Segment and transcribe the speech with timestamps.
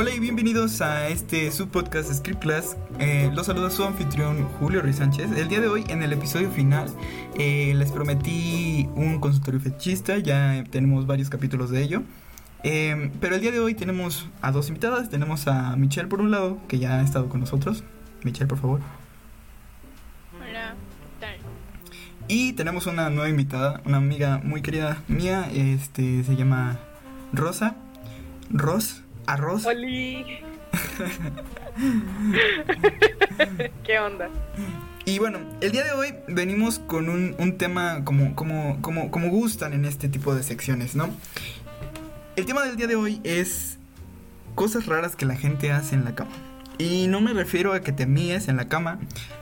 [0.00, 2.74] Hola y bienvenidos a este subpodcast Script Class.
[2.98, 5.30] Eh, los saluda su anfitrión Julio Ruiz Sánchez.
[5.36, 6.88] El día de hoy, en el episodio final,
[7.38, 10.16] eh, les prometí un consultorio fechista.
[10.16, 12.02] Ya tenemos varios capítulos de ello.
[12.62, 15.10] Eh, pero el día de hoy tenemos a dos invitadas.
[15.10, 17.84] Tenemos a Michelle por un lado, que ya ha estado con nosotros.
[18.24, 18.80] Michelle, por favor.
[20.34, 20.76] Hola,
[21.20, 21.36] ¿qué tal?
[22.26, 25.50] Y tenemos una nueva invitada, una amiga muy querida mía.
[25.52, 26.78] Este se llama
[27.34, 27.76] Rosa.
[28.48, 29.02] Ros.
[29.32, 29.64] Arroz.
[29.64, 30.24] Oli.
[33.84, 34.28] ¿Qué onda?
[35.04, 39.28] Y bueno, el día de hoy venimos con un, un tema como, como, como, como
[39.28, 41.08] gustan en este tipo de secciones, ¿no?
[42.34, 43.78] El tema del día de hoy es
[44.54, 46.32] cosas raras que la gente hace en la cama.
[46.80, 48.98] Y no me refiero a que te míes en la cama,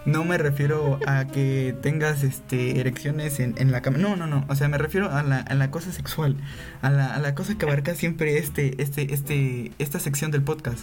[0.06, 4.44] no me refiero a que tengas este, erecciones en, en la cama, no, no, no,
[4.48, 6.36] o sea, me refiero a la, a la cosa sexual,
[6.82, 10.80] a la, a la cosa que abarca siempre este, este, este, esta sección del podcast.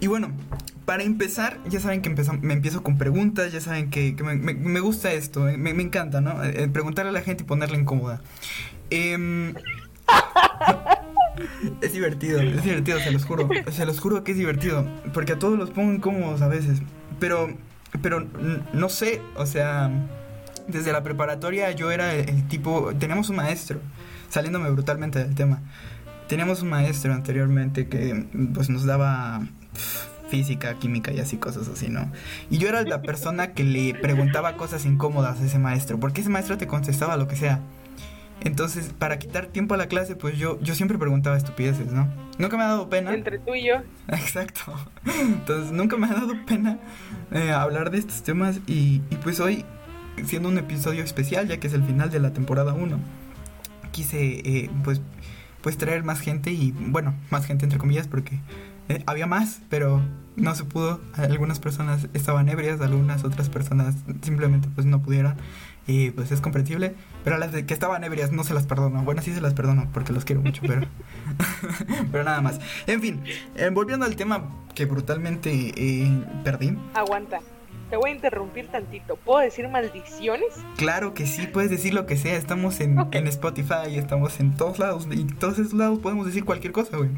[0.00, 0.32] Y bueno,
[0.84, 4.80] para empezar, ya saben que empezam- me empiezo con preguntas, ya saben que, me, me-
[4.80, 6.44] gusta esto, me, me encanta, ¿no?
[6.44, 8.20] Eh, preguntarle a la gente y ponerla incómoda.
[8.90, 9.54] Em,
[11.80, 13.48] es divertido, es divertido, se los juro.
[13.70, 14.86] Se los juro que es divertido.
[15.12, 16.80] Porque a todos los pongo incómodos a veces.
[17.18, 17.54] Pero,
[18.02, 18.26] pero
[18.72, 19.90] no sé, o sea,
[20.68, 22.92] desde la preparatoria yo era el, el tipo.
[22.98, 23.80] Teníamos un maestro,
[24.28, 25.60] saliéndome brutalmente del tema.
[26.28, 29.46] Teníamos un maestro anteriormente que pues nos daba
[30.28, 32.10] física, química y así cosas así, ¿no?
[32.50, 36.30] Y yo era la persona que le preguntaba cosas incómodas a ese maestro, porque ese
[36.30, 37.60] maestro te contestaba lo que sea.
[38.42, 42.08] Entonces, para quitar tiempo a la clase, pues yo, yo siempre preguntaba estupideces, ¿no?
[42.38, 43.12] Nunca me ha dado pena.
[43.14, 43.76] Entre tú y yo.
[44.08, 44.74] Exacto.
[45.20, 46.78] Entonces, nunca me ha dado pena
[47.32, 49.64] eh, hablar de estos temas y, y pues hoy,
[50.24, 52.98] siendo un episodio especial, ya que es el final de la temporada 1,
[53.90, 55.00] quise eh, pues,
[55.62, 58.40] pues traer más gente y, bueno, más gente entre comillas, porque
[58.88, 60.02] eh, había más, pero
[60.36, 61.00] no se pudo.
[61.14, 65.34] Algunas personas estaban ebrias, algunas otras personas simplemente pues no pudieron.
[65.88, 69.02] Y pues es comprensible, pero a las de que estaban ebrias no se las perdono.
[69.02, 70.82] Bueno, sí se las perdono porque los quiero mucho, pero
[72.12, 72.58] pero nada más.
[72.86, 73.22] En fin,
[73.54, 76.10] eh, volviendo al tema que brutalmente eh,
[76.44, 76.76] perdí.
[76.94, 77.40] Aguanta.
[77.90, 79.14] Te voy a interrumpir tantito.
[79.14, 80.48] ¿Puedo decir maldiciones?
[80.76, 82.34] Claro que sí, puedes decir lo que sea.
[82.36, 83.14] Estamos en, Ok.
[83.14, 85.06] en Spotify, estamos en todos lados.
[85.08, 87.10] Y en todos esos lados podemos decir cualquier cosa, güey.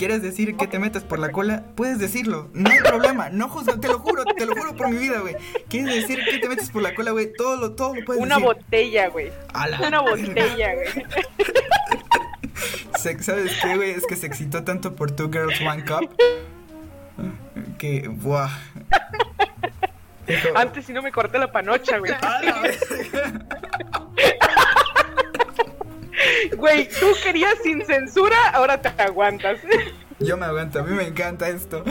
[0.00, 1.62] ¿Quieres decir que te metas por la cola?
[1.74, 4.96] Puedes decirlo, no hay problema, no juzgo, te lo juro, te lo juro por mi
[4.96, 5.36] vida, güey.
[5.68, 7.30] ¿Quieres decir que te metes por la cola, güey?
[7.34, 8.46] Todo lo, todo lo puedes Una decir.
[8.46, 9.30] botella, güey.
[9.86, 10.86] Una botella, güey.
[13.20, 13.90] ¿Sabes qué, güey?
[13.90, 16.16] Es que se excitó tanto por Two Girls One Cup
[17.76, 18.48] que, buah.
[20.54, 22.12] Antes si no me corté la panocha, güey.
[26.56, 29.58] Güey, tú querías sin censura, ahora te aguantas.
[30.18, 31.82] Yo me aguanto, a mí me encanta esto.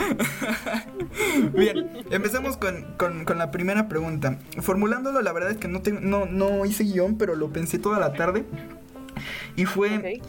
[1.52, 4.38] Bien, empecemos con, con- con la primera pregunta.
[4.60, 8.12] Formulándolo, la verdad es que no, no, no hice guion, pero lo pensé toda la
[8.12, 8.44] tarde.
[9.56, 10.20] Y fue,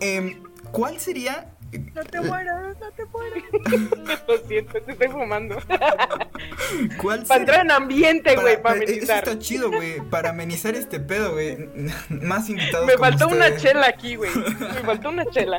[0.00, 1.54] em, ¿cuál sería...
[1.94, 4.20] No te mueras, no te mueras.
[4.28, 5.56] Lo siento, te estoy fumando.
[7.00, 9.18] ¿Cuál Para entrar en ambiente, güey, para para- Eso amenizar.
[9.28, 11.68] está chido, güey, para amenizar este pedo, güey.
[12.08, 14.30] Más invitados Me como faltó una chela aquí, güey.
[14.34, 15.58] Me faltó una chela.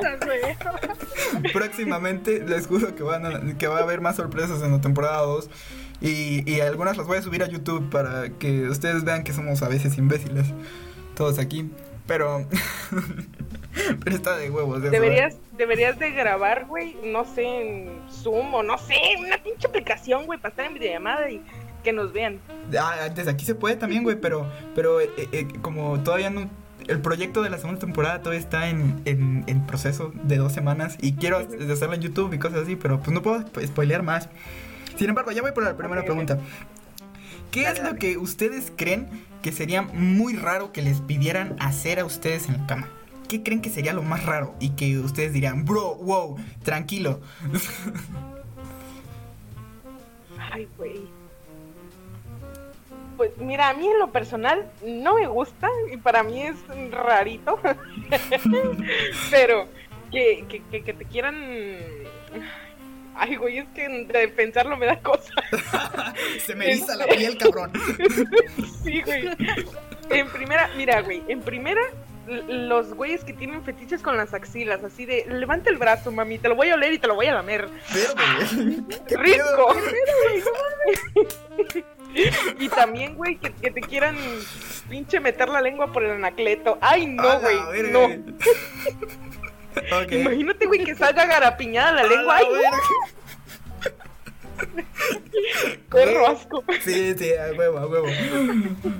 [1.52, 5.18] Próximamente les juro que, van a- que va a haber más sorpresas en la temporada
[5.22, 5.48] 2
[6.00, 9.62] y, y algunas las voy a subir a YouTube para que ustedes vean que somos
[9.62, 10.46] a veces imbéciles
[11.14, 11.70] todos aquí.
[12.06, 12.46] Pero,
[14.04, 14.82] pero está de huevos.
[14.82, 19.66] eso, Deberías, deberías de grabar, güey, no sé, en Zoom o no sé, una pinche
[19.68, 21.42] aplicación, güey, para estar en videollamada y
[21.84, 22.38] que nos vean.
[22.78, 26.48] Ah, desde aquí se puede también, güey, pero, pero eh, eh, como todavía no...
[26.88, 30.96] El proyecto de la segunda temporada todavía está en, en, en proceso de dos semanas
[31.00, 34.28] y quiero hacerlo en YouTube y cosas así, pero pues no puedo spo- spoilear más.
[34.96, 36.38] Sin embargo, ya voy por la primera pregunta.
[37.52, 37.98] ¿Qué Dale, es lo dale.
[38.00, 39.06] que ustedes creen
[39.42, 42.88] que sería muy raro que les pidieran hacer a ustedes en la cama?
[43.28, 44.54] ¿Qué creen que sería lo más raro?
[44.60, 47.20] Y que ustedes dirían, bro, wow, tranquilo.
[50.50, 51.00] Ay, güey.
[53.16, 56.56] Pues mira, a mí en lo personal no me gusta y para mí es
[56.90, 57.58] rarito.
[59.30, 59.66] Pero
[60.10, 61.36] que, que, que, que te quieran...
[63.14, 65.32] Ay, güey, es que de pensarlo me da cosa.
[66.44, 67.72] Se me eriza la piel, cabrón.
[68.82, 69.28] Sí, güey.
[70.10, 71.80] En primera, mira, güey, en primera,
[72.26, 76.48] los güeyes que tienen fetiches con las axilas, así de, levanta el brazo, mami, te
[76.48, 77.68] lo voy a oler y te lo voy a lamer.
[77.92, 79.74] Pero, güey, ¿qué ¡Rico!
[82.58, 84.16] y también, güey, que, que te quieran
[84.88, 86.78] pinche meter la lengua por el anacleto.
[86.80, 87.56] ¡Ay, no, güey!
[87.90, 88.08] No.
[90.10, 92.36] Imagínate, güey, que salga garapiñada la lengua.
[92.36, 92.46] Ay,
[95.90, 96.64] perro asco.
[96.84, 98.06] Sí, sí, a huevo, a huevo.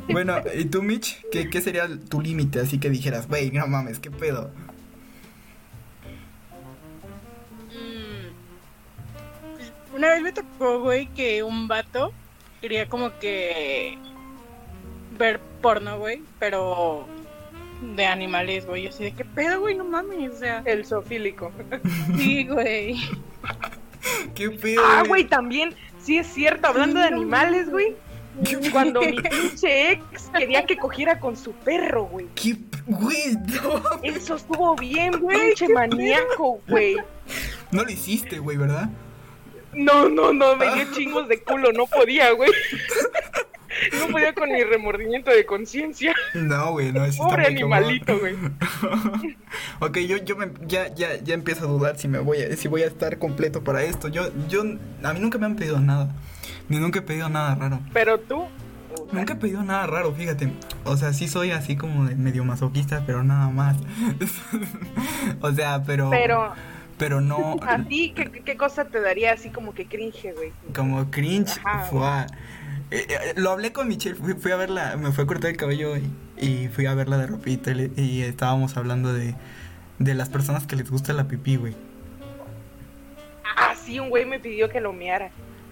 [0.09, 1.23] Bueno, ¿y tú, Mitch?
[1.31, 2.61] ¿Qué, qué sería tu límite?
[2.61, 4.51] Así que dijeras, güey, no mames, ¿qué pedo?
[7.71, 12.13] Mm, Una vez me tocó, güey, que un vato
[12.61, 13.99] quería como que
[15.19, 17.07] ver porno, güey, pero
[17.83, 18.87] de animales, güey.
[18.87, 21.53] Así de qué pedo, güey, no mames, o sea, El zoofílico.
[22.17, 22.97] sí, güey.
[24.35, 24.83] ¿Qué pedo?
[24.85, 25.75] Ah, güey, también.
[26.03, 26.69] Sí, es cierto.
[26.69, 27.17] Hablando de No.
[27.17, 27.95] animales, güey.
[28.73, 32.29] Cuando mi pinche ex quería que cogiera con su perro, güey.
[32.35, 32.57] ¿Qué?
[32.87, 33.83] Güey, no.
[34.03, 36.97] Eso estuvo bien, pinche maníaco, güey.
[37.71, 38.89] No lo hiciste, güey, ¿verdad?
[39.75, 42.51] No, no, no, me dio chingos de culo, no podía, güey.
[43.99, 46.15] No podía con mi remordimiento de conciencia.
[46.35, 48.35] No, güey, no, está Pobre animalito, güey.
[49.81, 52.69] ok, yo, yo me- ya, ya, ya empiezo a dudar si me voy a, si
[52.69, 54.09] voy a estar completo para esto.
[54.09, 54.63] Yo, yo,
[55.03, 56.15] a mí nunca me han pedido nada.
[56.69, 57.81] Ni nunca he pedido nada raro.
[57.93, 58.47] Pero tú,
[59.11, 60.53] Nunca he pedido nada raro, fíjate.
[60.85, 63.77] O sea, sí soy así como de medio masoquista, pero nada más.
[65.41, 66.11] o sea, pero.
[66.11, 66.53] pero
[66.99, 67.57] Pero no.
[67.63, 70.53] a ti, ¿qué, qué cosa te daría así como que cringe, güey?
[70.75, 71.59] Como cringe.
[71.65, 72.27] Ajá.
[72.93, 75.57] Eh, eh, lo hablé con Michelle, fui, fui a verla, me fue a cortar el
[75.57, 79.35] cabello y, y fui a verla de ropita y, estábamos hablando de,
[79.99, 81.75] de las personas que les gusta la pipí, güey.
[83.57, 85.31] Ah, sí, un güey me pidió que lo meara.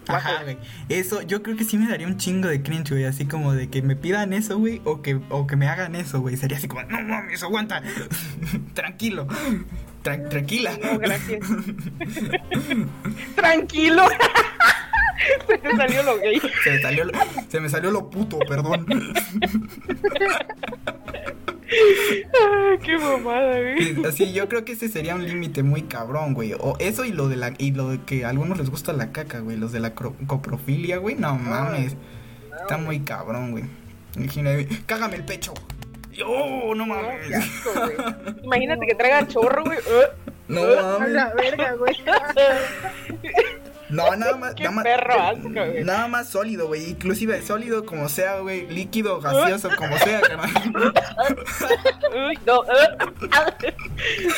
[0.09, 0.57] Ajá, güey.
[0.89, 3.05] Eso, yo creo que sí me daría un chingo de cringe, güey.
[3.05, 4.81] Así como de que me pidan eso, güey.
[4.85, 6.39] O que, o que me hagan eso, güey.
[6.39, 7.83] Sería así como, no mames, aguanta.
[8.75, 9.27] Tranquilo.
[10.03, 10.73] Tran- tranquila.
[10.83, 11.41] No, gracias.
[13.37, 14.05] Tranquilo.
[15.47, 16.41] Se te salió lo gay.
[16.65, 17.13] Se me salió lo,
[17.49, 18.87] se me salió lo puto, perdón.
[21.73, 23.79] Ah, qué mamada, güey.
[23.95, 26.55] Sí, Así, yo creo que ese sería un límite muy cabrón, güey.
[26.59, 29.13] O eso y lo de la y lo de que a algunos les gusta la
[29.13, 29.57] caca, güey.
[29.57, 31.15] Los de la coprofilia, güey.
[31.15, 31.97] No mames.
[32.61, 33.65] Está muy cabrón, güey.
[34.17, 35.55] Imagínate, cágame el pecho.
[36.27, 37.33] Oh, no mames.
[37.35, 37.71] asco.
[38.43, 39.79] Imagínate que traiga chorro, güey.
[40.49, 41.11] No A mames.
[41.13, 41.95] la verga, güey.
[43.91, 44.55] No, nada más.
[44.55, 45.85] Qué Nada más, perro asco, güey.
[45.85, 46.91] nada más sólido, güey.
[46.91, 48.67] Inclusive sólido como sea, güey.
[48.69, 50.51] Líquido, gaseoso como sea, carnal.
[52.29, 52.63] Uy, no.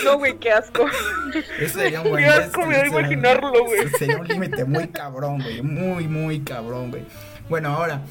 [0.04, 0.86] No, güey, qué asco.
[1.60, 3.88] Ese sería un buen Qué asco me da imaginarlo, güey.
[3.98, 5.62] Sería un límite muy cabrón, güey.
[5.62, 7.04] Muy, muy cabrón, güey.
[7.48, 8.02] Bueno, ahora.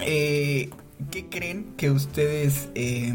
[0.00, 0.70] Eh,
[1.10, 3.12] ¿Qué creen que ustedes eh,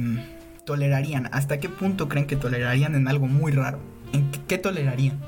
[0.65, 1.29] tolerarían?
[1.31, 3.79] ¿Hasta qué punto creen que tolerarían en algo muy raro?
[4.13, 5.19] ¿En qué, qué tolerarían?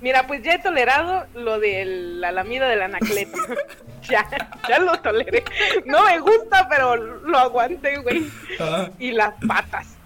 [0.00, 3.36] Mira, pues ya he tolerado lo de la lamida del anacleto.
[4.08, 4.26] ya,
[4.68, 5.44] ya lo toleré.
[5.84, 8.26] No me gusta, pero lo aguanté, güey.
[8.58, 9.96] Ah, Y las patas.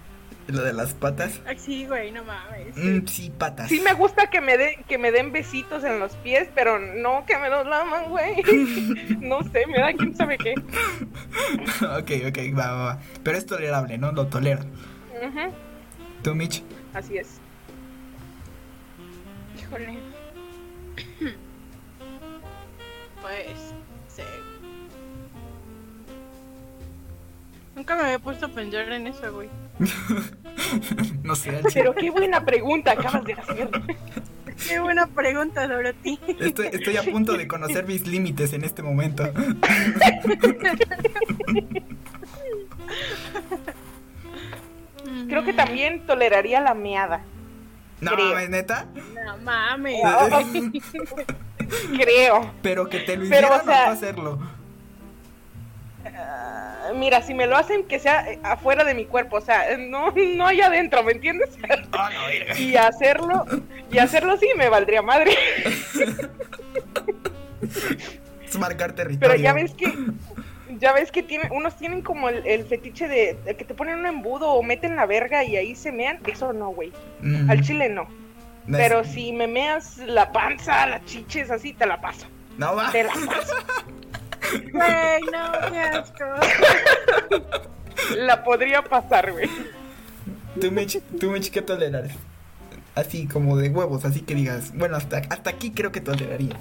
[0.47, 1.39] lo de las patas.
[1.47, 2.75] Ay, sí, güey, no mames.
[2.75, 3.69] Mm, sí, patas.
[3.69, 7.25] Sí me gusta que me, de, que me den besitos en los pies, pero no
[7.25, 8.35] que me los laman, güey.
[9.21, 10.53] No sé, me da quién sabe qué.
[11.81, 12.99] ok, ok, va, va, va.
[13.23, 14.11] Pero es tolerable, ¿no?
[14.11, 14.67] Lo toleran.
[15.21, 15.53] Ujú,
[16.21, 16.63] ¿Tú, Mitch?
[16.93, 17.39] Así es.
[19.75, 19.99] Híjole.
[23.21, 23.73] Pues,
[24.07, 24.21] sí.
[27.75, 29.49] Nunca me había puesto a pensar en eso, güey.
[31.23, 31.59] no sé.
[31.73, 33.69] Pero qué buena pregunta acabas de hacer.
[34.67, 35.67] Qué buena pregunta
[36.03, 36.19] ti.
[36.39, 39.27] Estoy, estoy a punto de conocer mis límites en este momento.
[45.27, 47.23] Creo que también toleraría la meada.
[48.01, 48.25] No, Creo.
[48.29, 48.85] mames, neta.
[49.25, 50.01] No mames.
[51.97, 52.51] Creo.
[52.61, 54.39] Pero que te lo Pero, hicieran o sea- no hacerlo.
[56.05, 56.61] Ah,
[56.95, 60.11] Mira, si me lo hacen, que sea eh, afuera de mi cuerpo, o sea, no,
[60.11, 61.49] no allá adentro, ¿me entiendes?
[61.91, 62.59] La verga.
[62.59, 63.43] Y hacerlo,
[63.91, 65.31] y hacerlo sí me valdría madre.
[68.45, 69.19] Es marcar territorio.
[69.31, 69.91] Pero ya ves que,
[70.79, 73.99] ya ves que tienen, unos tienen como el, el fetiche de, de que te ponen
[73.99, 76.19] un embudo o meten la verga y ahí se mean.
[76.27, 76.91] Eso no, güey.
[77.21, 78.03] Mm, Al chile no.
[78.03, 78.07] es-
[78.75, 82.27] Pero si me meas la panza, las chiches, así, te la paso.
[82.57, 82.91] No va.
[82.91, 83.55] Te la paso.
[84.71, 86.23] Güey, no, qué asco.
[88.15, 89.49] La podría pasar, güey.
[90.61, 92.13] Tú, Mitch, tú, Mitch, ¿qué tolerares?
[92.93, 96.55] Así como de huevos, así que digas, bueno, hasta, hasta aquí creo que toleraría.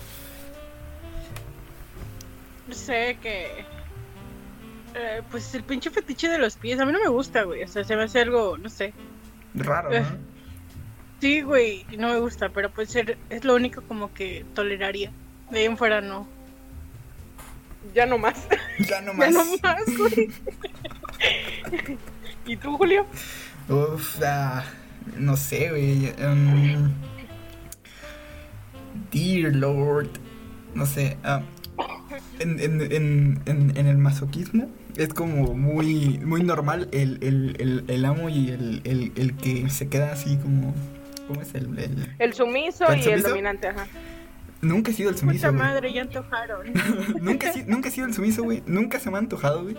[2.71, 3.64] Sé que.
[4.94, 7.62] Eh, pues el pinche fetiche de los pies, a mí no me gusta, güey.
[7.62, 8.92] O sea, se me hace algo, no sé.
[9.54, 10.00] Raro, Eh.
[10.00, 10.34] ¿no?
[11.20, 15.10] Sí, güey, no me gusta, pero pues ser, es lo único como que toleraría.
[15.50, 16.26] De ahí en fuera no.
[17.94, 18.46] Ya no más.
[18.88, 19.32] Ya no Ya más.
[19.32, 20.30] no más, güey.
[22.46, 23.06] ¿Y tú, Julio?
[23.68, 24.64] Uf, ah,
[25.16, 26.12] no sé, güey.
[26.22, 26.92] um,
[29.12, 30.10] dear Lord.
[30.74, 31.16] No sé.
[31.24, 31.40] ah,
[32.40, 37.84] en, en, en, en, en el masoquismo es como muy, muy normal el, el, el,
[37.88, 40.74] el amo y el, el, el que se queda así como.
[41.28, 41.78] ¿Cómo es el.?
[41.78, 43.86] el- El sumiso ¿El y el dominante, ajá.
[44.60, 45.50] Nunca he sido el sumiso.
[45.50, 46.66] Puta madre, ya antojaron.
[47.20, 48.62] nunca, he nunca he sido el sumiso, güey.
[48.66, 49.76] Nunca se me ha antojado, güey.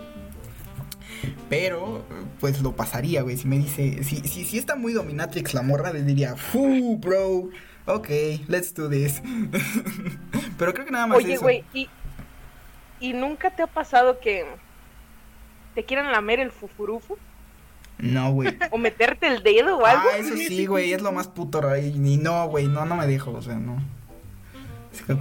[1.48, 2.04] Pero,
[2.40, 3.36] pues lo pasaría, güey.
[3.36, 7.48] Si me dice, si, si, si está muy dominatrix la morra, le diría, ¡Fu, bro!
[7.86, 8.08] Ok,
[8.48, 9.22] let's do this.
[10.58, 11.42] Pero creo que nada más Oye, eso.
[11.42, 11.88] güey, ¿y,
[13.00, 14.44] ¿y nunca te ha pasado que
[15.76, 17.18] te quieran lamer el fufurufu?
[17.98, 18.56] No, güey.
[18.70, 20.08] ¿O meterte el dedo o algo?
[20.10, 21.76] Ah, eso sí, güey, es lo más puto raro.
[21.76, 23.76] Y no, güey, no, no me dejo, o sea, no.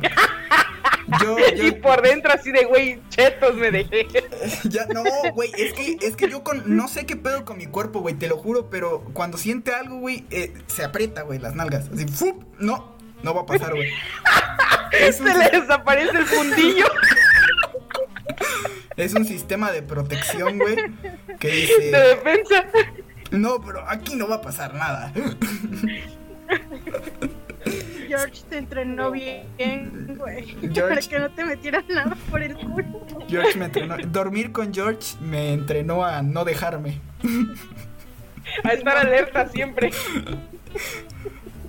[1.22, 4.08] Yo, Y por dentro así de, güey, chetos me dejé.
[4.64, 7.68] Ya, no, güey, es que, es que yo con, no sé qué pedo con mi
[7.68, 11.54] cuerpo, güey, te lo juro, pero cuando siente algo, güey, eh, se aprieta, güey, las
[11.54, 11.90] nalgas.
[11.94, 12.44] Así, ¡fup!
[12.58, 13.90] No, no va a pasar, güey.
[13.90, 16.86] Un, Se le desaparece el fundillo.
[18.98, 20.76] Es un sistema de protección, güey,
[21.40, 22.66] que De dice, defensa.
[23.32, 25.12] no, pero aquí no va a pasar nada.
[28.08, 30.46] George te entrenó bien, güey.
[30.72, 30.82] George.
[30.82, 33.06] Para que no te metieran nada por el culo.
[33.28, 37.02] George me entrenó, dormir con George me entrenó a no dejarme.
[38.64, 39.90] A estar alerta siempre.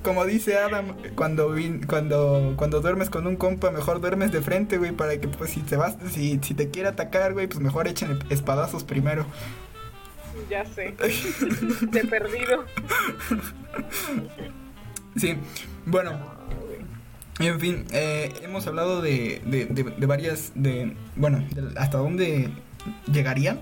[0.06, 1.52] Como dice Adam, cuando
[1.88, 5.62] cuando cuando duermes con un compa, mejor duermes de frente, güey, para que pues si
[5.62, 9.26] te vas si, si te quiere atacar, güey, pues mejor echen espadazos primero.
[10.48, 10.92] Ya sé.
[11.90, 12.64] Te he perdido.
[15.16, 15.34] Sí,
[15.86, 16.12] bueno.
[17.40, 22.48] En fin, eh, hemos hablado de, de, de- de varias, de, bueno, de hasta dónde
[23.12, 23.60] llegarían,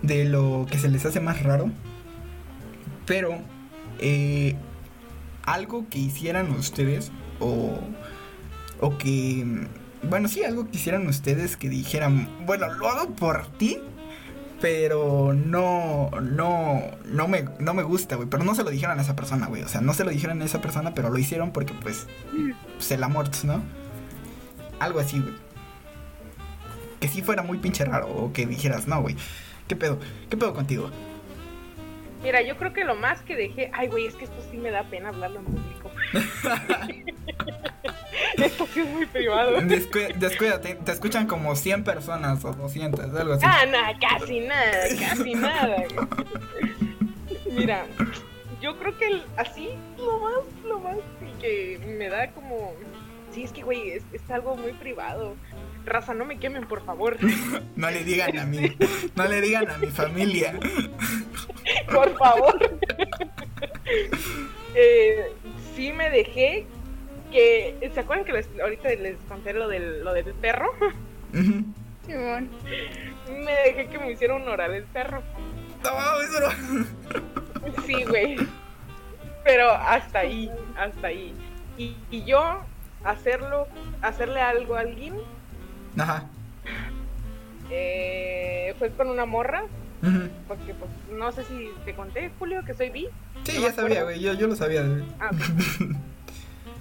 [0.00, 1.70] de lo que se les hace más raro,
[3.04, 3.38] pero
[4.00, 4.56] eh,
[5.46, 7.10] algo que hicieran ustedes,
[7.40, 7.78] o,
[8.80, 9.66] o que,
[10.02, 13.78] bueno, sí, algo que hicieran ustedes que dijeran, bueno, lo hago por ti,
[14.60, 18.28] pero no, no, no me, no me gusta, güey.
[18.28, 19.62] Pero no se lo dijeron a esa persona, güey.
[19.62, 22.06] O sea, no se lo dijeron a esa persona, pero lo hicieron porque, pues,
[22.76, 23.62] pues el amor, ¿no?
[24.80, 25.34] Algo así, güey.
[27.00, 29.16] Que sí fuera muy pinche raro, o que dijeras, no, güey.
[29.68, 29.98] ¿Qué pedo?
[30.30, 30.90] ¿Qué pedo contigo?
[32.22, 33.70] Mira, yo creo que lo más que dejé.
[33.72, 35.90] Ay, güey, es que esto sí me da pena hablarlo en público.
[38.38, 39.58] esto sí es muy privado.
[39.60, 43.44] Descu- descuídate, te escuchan como 100 personas o 200, algo así.
[43.46, 45.76] Ah, nada, casi nada, casi nada.
[47.50, 47.86] Mira,
[48.60, 50.32] yo creo que el- así lo más,
[50.66, 50.96] lo más
[51.40, 52.72] que me da como.
[53.32, 55.36] Sí, es que, güey, es, es algo muy privado.
[55.84, 57.18] Raza, no me quemen, por favor.
[57.76, 58.74] No le digan a mí,
[59.14, 60.58] no le digan a mi familia.
[61.92, 62.58] Por favor.
[64.74, 65.32] eh,
[65.74, 66.66] sí me dejé
[67.30, 67.90] que.
[67.94, 70.70] ¿Se acuerdan que les, ahorita les conté lo del, lo del perro?
[71.32, 71.64] Ujú.
[72.06, 72.50] Simón.
[73.28, 75.22] Me dejé que me hiciera un oral el perro.
[75.82, 77.82] No, eso no.
[77.84, 78.36] Sí, güey.
[79.44, 81.34] Pero hasta ahí, hasta ahí.
[81.78, 82.60] Y, y yo
[83.04, 83.68] hacerlo,
[84.02, 85.14] hacerle algo a alguien,
[85.98, 86.24] Ajá.
[87.70, 89.64] eh, fue con una morra,
[90.48, 93.08] Porque pues no sé si te conté, Julio, que soy bi.
[93.44, 94.20] Sí, No ya sabía, güey.
[94.20, 94.84] Yo, yo lo sabía.
[95.20, 95.88] Ah, ok.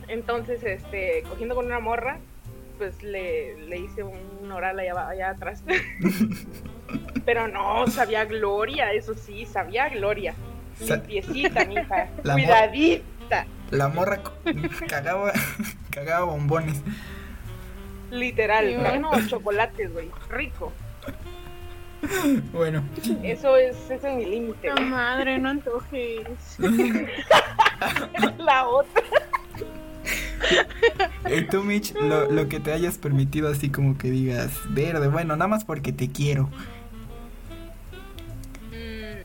[0.08, 2.20] Entonces, este, cogiendo con una morra,
[2.78, 5.64] pues le, le hice un oral allá, allá atrás.
[7.26, 10.36] Pero no, sabía gloria, eso sí, sabía gloria.
[10.80, 12.08] Sa- Limpiecita, mija.
[12.24, 13.48] La Cuidadita.
[13.72, 14.22] La morra
[14.88, 15.32] cagaba,
[15.90, 16.82] cagaba bombones.
[18.12, 18.68] Literal.
[18.68, 20.12] Sí, No, no, chocolates, güey.
[20.30, 20.72] Rico.
[22.52, 22.84] Bueno,
[23.24, 24.68] Eso es, ese es mi límite.
[24.68, 24.86] La güey.
[24.86, 26.28] madre, no antojes.
[28.38, 29.04] La otra.
[31.30, 35.36] y tú, Mitch, lo, lo que te hayas permitido así como que digas, verde, bueno,
[35.36, 36.50] nada más porque te quiero.
[38.72, 39.22] Mm.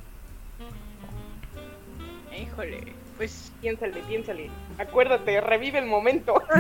[2.43, 4.51] Híjole, pues Piénsale, piénsale.
[4.79, 6.43] Acuérdate, revive el momento.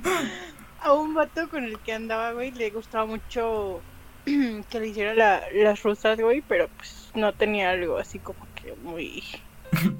[0.92, 3.80] a un vato con el que andaba, güey, le gustaba mucho
[4.24, 8.74] que le hiciera la- las rosas, güey, pero pues no tenía algo así como que
[8.82, 9.22] muy...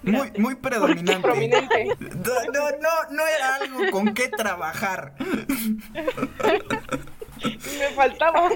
[0.00, 1.20] Muy, muy predominante.
[1.20, 1.88] Prominente.
[1.98, 5.12] No, no, no, no era algo con qué trabajar.
[7.44, 8.48] Me faltaba.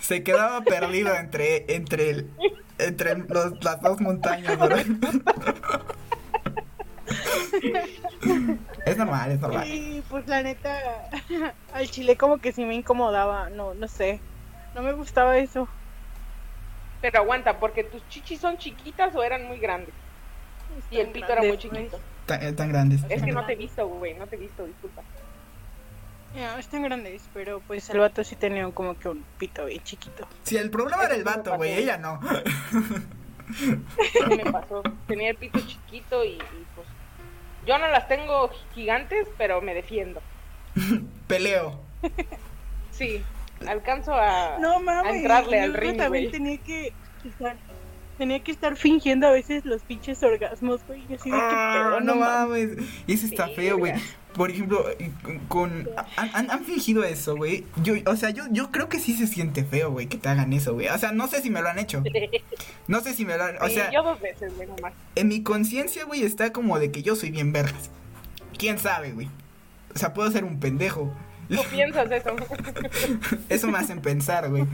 [0.00, 2.30] Se quedaba perdido entre, entre, el-
[2.78, 4.84] entre los- las dos montañas, ¿verdad?
[8.86, 9.66] Es normal, es normal.
[9.68, 11.08] Y pues la neta,
[11.72, 14.20] al chile como que sí me incomodaba, no, no sé,
[14.74, 15.68] no me gustaba eso.
[17.00, 19.94] Pero aguanta, porque tus chichis son chiquitas o eran muy grandes.
[20.90, 21.98] Y el pito era muy chiquito.
[22.26, 23.02] Tan, eh, tan grandes.
[23.08, 25.02] Es que no te he visto, güey, no te he visto, disculpa.
[26.34, 30.28] No, están grandes, pero pues el vato sí tenía como que un pito bien chiquito.
[30.42, 32.20] Sí, el problema era el vato, güey, ella no.
[33.48, 34.82] Eso me pasó.
[35.06, 36.66] Tenía el pito chiquito y, y.
[37.66, 40.20] Yo no las tengo gigantes, pero me defiendo.
[41.26, 41.80] Peleo.
[42.92, 43.22] Sí,
[43.68, 46.32] alcanzo a, No mames, a entrarle al ring, también güey.
[46.32, 46.94] tenía que
[47.28, 47.56] estar,
[48.16, 51.02] tenía que estar fingiendo a veces los pinches orgasmos, güey.
[51.06, 52.70] y así de que Ah, pedo, no mames.
[52.76, 52.88] mames.
[53.06, 53.92] Y eso está Sí, feo, güey.
[54.36, 54.84] Por ejemplo,
[55.48, 55.88] con.
[56.16, 57.64] ¿Han, han- fingido eso, güey?
[57.82, 60.52] Yo, o sea, yo, yo creo que sí se siente feo, güey, que te hagan
[60.52, 60.88] eso, güey.
[60.88, 62.02] O sea, no sé si me lo han hecho.
[62.88, 63.56] No sé si me lo han.
[63.62, 64.92] O Sí, sea, yo dos veces, güey, nomás.
[65.16, 67.90] en mi conciencia, güey, está como de que yo soy bien vergas.
[68.58, 69.28] ¿Quién sabe, güey?
[69.94, 71.12] O sea, puedo ser un pendejo.
[71.48, 72.36] Tú piensas eso.
[73.48, 74.64] Eso me hacen pensar, güey.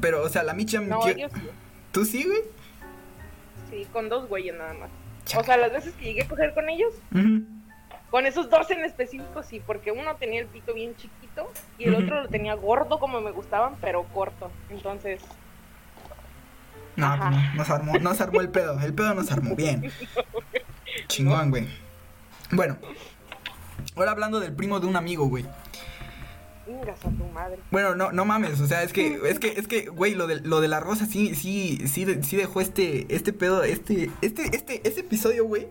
[0.00, 0.80] Pero, o sea, la micha...
[0.80, 1.40] No, yo- yo sí.
[1.92, 2.40] ¿Tú sí, güey?
[3.70, 4.90] Sí, con dos güeyes nada más.
[5.36, 7.42] O sea, las veces que llegué a coger con ellos, Ujú.
[8.14, 11.96] Con esos dos en específico, sí, porque uno tenía el pito bien chiquito y el
[11.96, 14.52] otro lo tenía gordo como me gustaban, pero corto.
[14.70, 15.20] Entonces,
[16.94, 17.30] No, Ajá.
[17.32, 18.78] no, nos armó, nos armó el pedo.
[18.78, 19.90] El pedo nos armó bien.
[21.08, 21.66] Chingón, güey.
[22.52, 22.78] Bueno,
[23.96, 25.44] ahora hablando del primo de un amigo, güey.
[25.44, 27.58] a tu madre.
[27.72, 30.40] Bueno, no, no mames, o sea, es que, es que, es que, güey, lo de,
[30.40, 34.86] lo de la rosa sí, sí, sí, sí dejó este, este pedo, este, este, este,
[34.86, 35.66] este episodio, güey.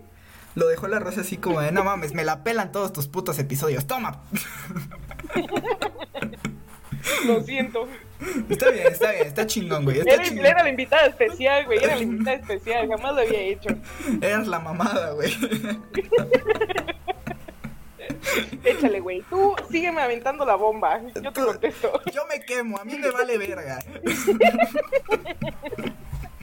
[0.56, 3.40] Lo dejó la rosa así como de, no mames, me la pelan todos tus putos
[3.40, 4.24] episodios, toma.
[7.26, 7.88] Lo siento.
[8.50, 10.46] Está bien, está bien, está chingón, güey, está Era, chingón.
[10.46, 11.84] era la invitada especial, güey.
[11.84, 12.88] Era la invitada especial.
[12.88, 13.70] Jamás lo había hecho.
[14.22, 15.34] Eras la mamada, güey.
[18.64, 19.22] Échale, güey.
[19.30, 21.02] Tú sígueme aventando la bomba.
[21.22, 22.02] Yo te contesto.
[22.14, 23.80] Yo me quemo, a mí me vale verga.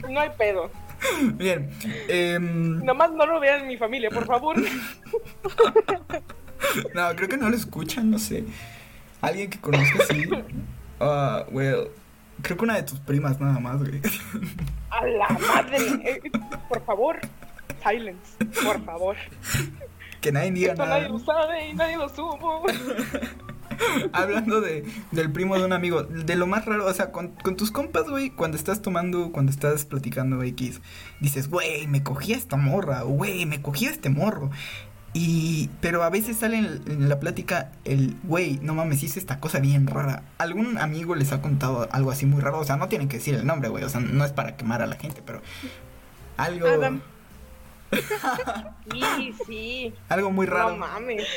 [0.09, 0.69] No hay pedo.
[1.33, 1.69] Bien,
[2.07, 4.55] em, Nomás no lo vean en mi familia, por favor.
[6.93, 8.43] no, creo que no lo escuchan, no sé.
[9.21, 10.29] Alguien que conozca sí.
[11.03, 11.87] Ah, well,
[12.43, 13.99] creo que una de tus primas nada más, güey.
[14.91, 15.77] A la madre.
[16.03, 16.21] Eh,
[16.69, 17.19] Por favor.
[17.83, 18.37] Silence.
[18.63, 19.15] Por favor.
[20.21, 20.97] Que nadie diga Esto nada.
[20.99, 22.63] nadie lo sabe y nadie lo supo.
[24.13, 27.71] Hablando de, del primo de un amigo, de lo más raro, o sea, con, tus
[27.71, 30.81] compas, güey, cuando estás tomando, cuando estás platicando X,
[31.19, 34.51] dices, güey, me cogí a esta morra, güey, me cogí a este morro.
[35.13, 39.59] Y, pero a veces sale en, la plática el, güey, no mames, hice esta cosa
[39.59, 40.23] bien rara.
[40.37, 42.59] ¿Algún amigo les ha contado algo así muy raro?
[42.59, 44.81] O sea, no tienen que decir el nombre, güey, o sea, no es para quemar
[44.81, 45.41] a la gente, pero
[46.37, 46.65] algo.
[48.91, 49.93] Sí, sí.
[50.09, 51.27] algo muy No raro, mames.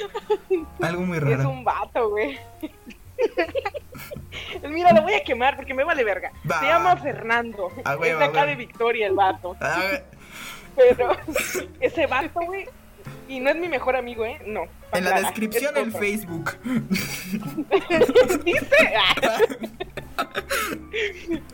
[0.80, 1.50] algo muy Es raro.
[1.50, 2.38] un vato, güey.
[4.68, 6.32] Mira, lo voy a quemar porque me vale verga.
[6.60, 7.70] Se llama Fernando.
[7.84, 8.50] Ah, güey, es de acá güey.
[8.50, 9.56] de Victoria el vato.
[9.60, 9.82] Ah,
[10.76, 11.16] Pero
[11.80, 12.66] ese vato, güey.
[13.28, 14.40] Y no es mi mejor amigo, ¿eh?
[14.46, 14.64] No.
[14.92, 15.92] en la descripción es en.
[15.92, 16.52] Facebook.
[18.44, 18.66] Dice.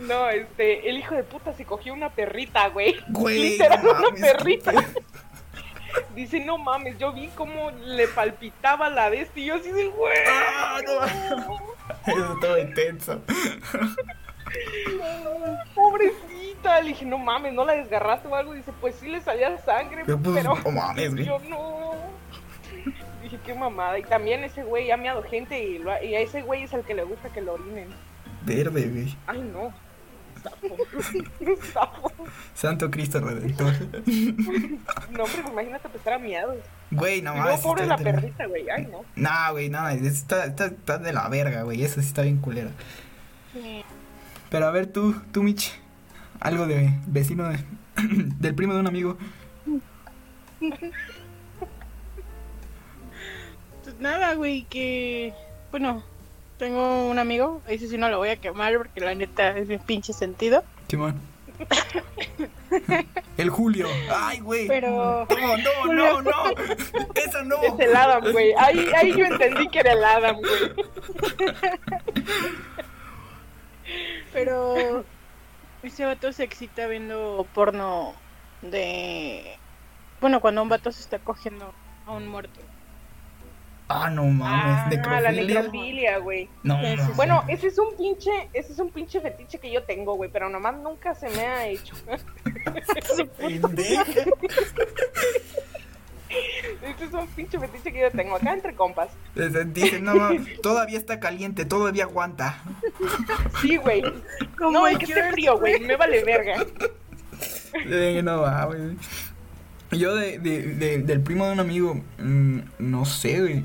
[0.00, 0.88] no, este.
[0.88, 2.96] El hijo de puta se cogió una perrita, güey.
[3.08, 4.72] Güey, Literal, no una perrita.
[6.14, 9.88] Dice, no mames, yo vi cómo le palpitaba la de este y yo así de,
[9.88, 10.12] güey.
[10.28, 11.56] Ah, no.
[12.06, 13.20] Eso todo intenso.
[15.74, 16.80] Pobrecita.
[16.80, 18.52] Le dije, no mames, ¿no la desgarraste o algo?
[18.52, 21.24] Dice, pues sí le salía sangre, Pero pues, pero no mames, güey.
[21.26, 21.92] yo no.
[23.22, 23.98] Dije, qué mamada.
[23.98, 26.72] Y también ese güey ha meado gente y, lo ha- y a ese güey es
[26.72, 27.88] el que le gusta que lo orinen.
[28.44, 29.16] Verde, güey.
[29.26, 29.72] Ay, no.
[31.72, 32.10] Sapo.
[32.54, 33.74] Santo Cristo Redentor.
[35.10, 36.56] No, hombre, imagínate empezar a miados.
[36.90, 37.60] Güey, no luego mames.
[37.60, 38.68] pobre la perrita, güey.
[38.70, 39.04] Ay, no.
[39.16, 41.82] No, güey, no, está, está, está de la verga, güey.
[41.82, 42.70] Eso sí está bien culera.
[43.52, 43.82] Sí.
[44.50, 45.72] Pero a ver, tú, tú, Mitch.
[46.40, 47.64] Algo de vecino de-
[48.40, 49.18] del primo de un amigo.
[53.82, 55.32] Pues nada, güey, que.
[55.70, 56.02] Bueno,
[56.60, 59.80] tengo un amigo, ese sí no lo voy a quemar porque la neta es bien
[59.80, 60.62] pinche sentido.
[60.88, 61.18] Simón.
[63.38, 63.88] El Julio.
[64.14, 64.68] Ay, güey.
[64.68, 65.26] Pero.
[65.28, 66.32] No, no, no, no.
[67.14, 67.56] Esa no.
[67.62, 68.52] Es el Adam, güey.
[68.58, 70.74] Ahí, ahí yo entendí que era el Adam, güey.
[74.32, 75.04] Pero.
[75.82, 78.12] Ese vato se excita viendo porno
[78.60, 79.56] de.
[80.20, 81.72] Bueno, cuando un vato se está cogiendo
[82.06, 82.60] a un muerto.
[83.92, 84.76] Ah, no mames.
[84.78, 85.20] Ah, necrofilia.
[85.20, 86.48] la necrofilia, güey.
[86.62, 87.06] No, Sí, sí, mames.
[87.06, 87.12] sí.
[87.16, 90.48] Bueno, ese es un pinche, ese es un pinche fetiche que yo tengo, güey, pero
[90.48, 91.94] nomás nunca se me ha hecho.
[96.82, 99.08] Este es un pinche fetiche que yo tengo acá entre compas.
[99.66, 102.62] Dicen, no, mames, todavía está caliente, todavía aguanta.
[103.60, 104.02] Sí, güey.
[104.60, 106.64] No, el que esté frío, güey, me vale verga.
[107.74, 108.96] Eh, no va, güey.
[109.90, 113.64] Yo de, de, de- del primo de un amigo, mm, no sé, güey.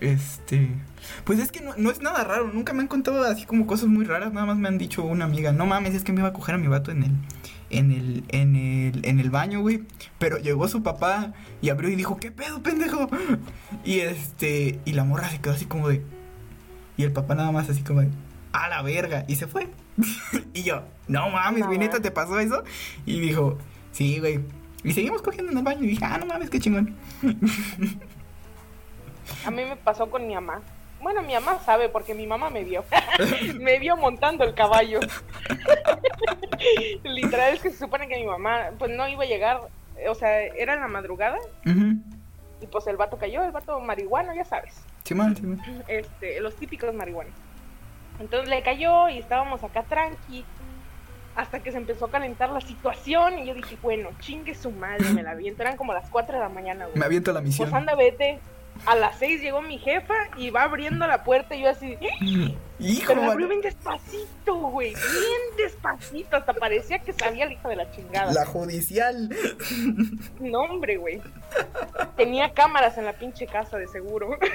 [0.00, 0.70] Este.
[1.24, 2.50] Pues es que no, no es nada raro.
[2.52, 4.32] Nunca me han contado así como cosas muy raras.
[4.32, 5.52] Nada más me han dicho una amiga.
[5.52, 7.12] No mames, es que me iba a coger a mi vato en el.
[7.68, 9.82] En el, en el, en el baño, güey.
[10.18, 13.08] Pero llegó su papá y abrió y dijo, ¿qué pedo, pendejo?
[13.84, 14.80] Y este.
[14.84, 16.02] Y la morra se quedó así como de.
[16.96, 18.08] Y el papá nada más así como de.
[18.52, 19.24] A la verga.
[19.28, 19.68] Y se fue.
[20.54, 22.00] y yo, no mames, güey, neta.
[22.00, 22.64] ¿te pasó eso?
[23.04, 23.58] Y dijo,
[23.92, 24.40] sí, güey.
[24.82, 25.84] Y seguimos cogiendo en el baño.
[25.84, 26.96] Y dije, ah, no mames, qué chingón.
[29.44, 30.62] A mí me pasó con mi mamá.
[31.00, 32.84] Bueno, mi mamá sabe porque mi mamá me vio.
[33.58, 35.00] me vio montando el caballo.
[37.04, 39.60] Literal es que se supone que mi mamá pues no iba a llegar,
[40.08, 41.38] o sea, era en la madrugada
[42.60, 44.74] y pues el vato cayó, el vato marihuano, ya sabes.
[45.04, 45.60] Simón, Simón.
[45.88, 47.32] este, los típicos marihuanos.
[48.20, 50.44] Entonces le cayó y estábamos acá tranqui.
[51.36, 55.08] Hasta que se empezó a calentar la situación y yo dije, bueno, chingue su madre,
[55.10, 55.62] me la viento.
[55.62, 56.98] Eran como las 4 de la mañana, güey.
[56.98, 57.70] Me aviento la misión.
[57.70, 58.40] Pues anda, vete.
[58.86, 61.96] A las 6 llegó mi jefa y va abriendo la puerta y yo así,
[62.78, 67.68] Hijo, pero la abrió bien despacito, güey, bien despacito, hasta parecía que sabía la hija
[67.68, 68.32] de la chingada.
[68.32, 69.28] La judicial.
[70.40, 71.20] No, hombre, güey.
[72.16, 74.38] Tenía cámaras en la pinche casa, de seguro.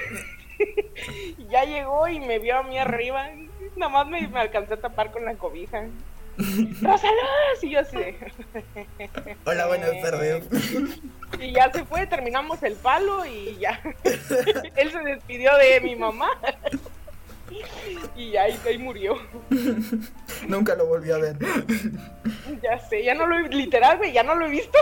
[1.50, 3.28] Ya llegó y me vio a mí arriba.
[3.76, 5.84] Nada más me, me alcancé a tapar con la cobija.
[6.36, 7.62] ¡Rosaluz!
[7.62, 8.16] Y yo así de...
[9.44, 10.44] Hola, buenas tardes.
[11.40, 13.80] Y ya se fue, terminamos el palo y ya.
[14.76, 16.28] Él se despidió de mi mamá.
[18.16, 19.16] Y ya ahí, ahí murió.
[20.48, 21.36] Nunca lo volví a ver.
[22.62, 24.78] Ya sé, ya no lo he, literal, güey, ya no lo he visto.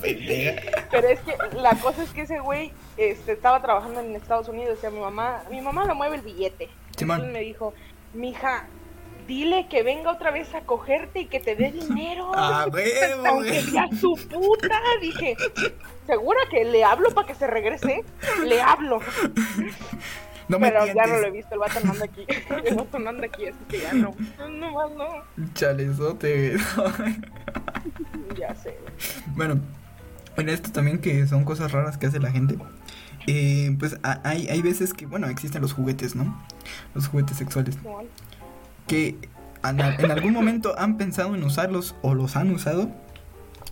[0.00, 4.78] Pero es que la cosa es que ese güey este, estaba trabajando en Estados Unidos.
[4.78, 6.70] O sea, mi mamá, mi mamá le mueve el billete.
[6.96, 7.16] Simón.
[7.16, 7.74] Entonces me dijo,
[8.14, 8.66] mija,
[9.26, 12.30] dile que venga otra vez a cogerte y que te dé dinero.
[12.72, 14.80] Huevo, Aunque sea su puta.
[15.00, 15.36] Dije,
[16.06, 18.04] ¿segura que le hablo para que se regrese?
[18.44, 19.00] Le hablo.
[20.48, 22.26] No me Pero ya no lo he visto, el vato no anda aquí.
[22.66, 24.14] El vato no anda aquí, así que ya no.
[24.50, 25.06] No más no.
[25.54, 26.56] Chalezote.
[28.38, 28.76] Ya sé.
[29.36, 29.60] bueno,
[30.36, 32.56] en esto también que son cosas raras que hace la gente.
[33.26, 36.42] eh, pues a- hay, hay veces que, bueno, existen los juguetes, ¿no?
[36.94, 37.76] Los juguetes sexuales.
[38.86, 39.16] Que
[39.64, 42.88] en, en algún momento han pensado en usarlos o los han usado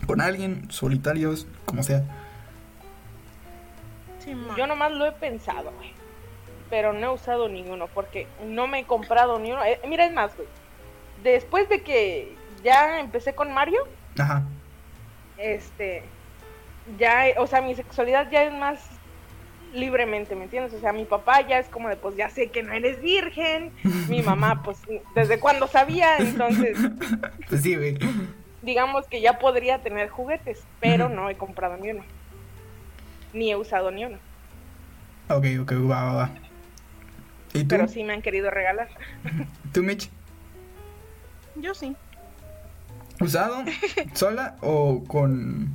[0.07, 2.05] con alguien, solitarios, como sea.
[4.19, 4.35] Sí.
[4.57, 5.93] Yo nomás lo he pensado, güey.
[6.69, 9.65] Pero no he usado ninguno porque no me he comprado ni uno.
[9.65, 10.49] Eh, mira, es más, güey.
[11.23, 13.81] Después de que ya empecé con Mario,
[14.19, 14.45] Ajá.
[15.37, 16.03] este,
[16.99, 18.79] ya, o sea, mi sexualidad ya es más
[19.73, 20.73] libremente, ¿me entiendes?
[20.75, 23.73] O sea, mi papá ya es como de, pues ya sé que no eres virgen.
[24.09, 24.79] Mi mamá, pues,
[25.15, 26.77] desde cuando sabía, entonces,
[27.49, 27.99] Pues sí, güey.
[28.63, 32.05] digamos que ya podría tener juguetes, pero no he comprado ni uno.
[33.33, 34.19] Ni he usado ni uno.
[35.29, 36.31] Ok, ok, va, va, va.
[37.53, 37.69] ¿Y tú?
[37.69, 38.89] Pero sí me han querido regalar.
[39.73, 40.09] ¿Tú, Mitch?
[41.57, 41.95] Yo sí.
[43.21, 43.65] ¿Usado?
[44.15, 45.75] ¿Sola o con.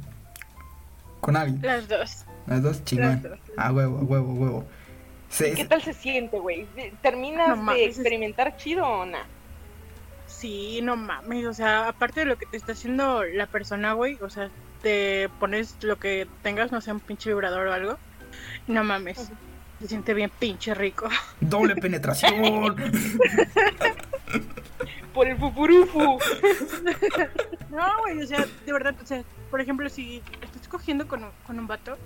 [1.21, 1.62] con alguien?
[1.62, 2.24] Las dos.
[2.47, 3.21] Las dos, chingón.
[3.58, 4.65] A huevo, a huevo, a huevo.
[5.29, 6.65] Se- ¿Qué tal se siente, güey?
[7.01, 9.17] ¿Terminas No de mames, es- experimentar chido o no?
[10.27, 14.17] Sí, no mames, o sea, aparte de lo que te está haciendo la persona, güey,
[14.21, 14.49] o sea,
[14.81, 17.97] te pones lo que tengas, no sé, un pinche vibrador o algo,
[18.67, 19.29] no mames,
[19.79, 21.10] se siente bien pinche rico.
[21.39, 22.75] Doble penetración.
[25.15, 26.19] Por el fufurufu.
[27.71, 31.32] No, güey, o sea, de verdad, o sea, por ejemplo, si estás cogiendo con un,
[31.45, 31.97] con un vato,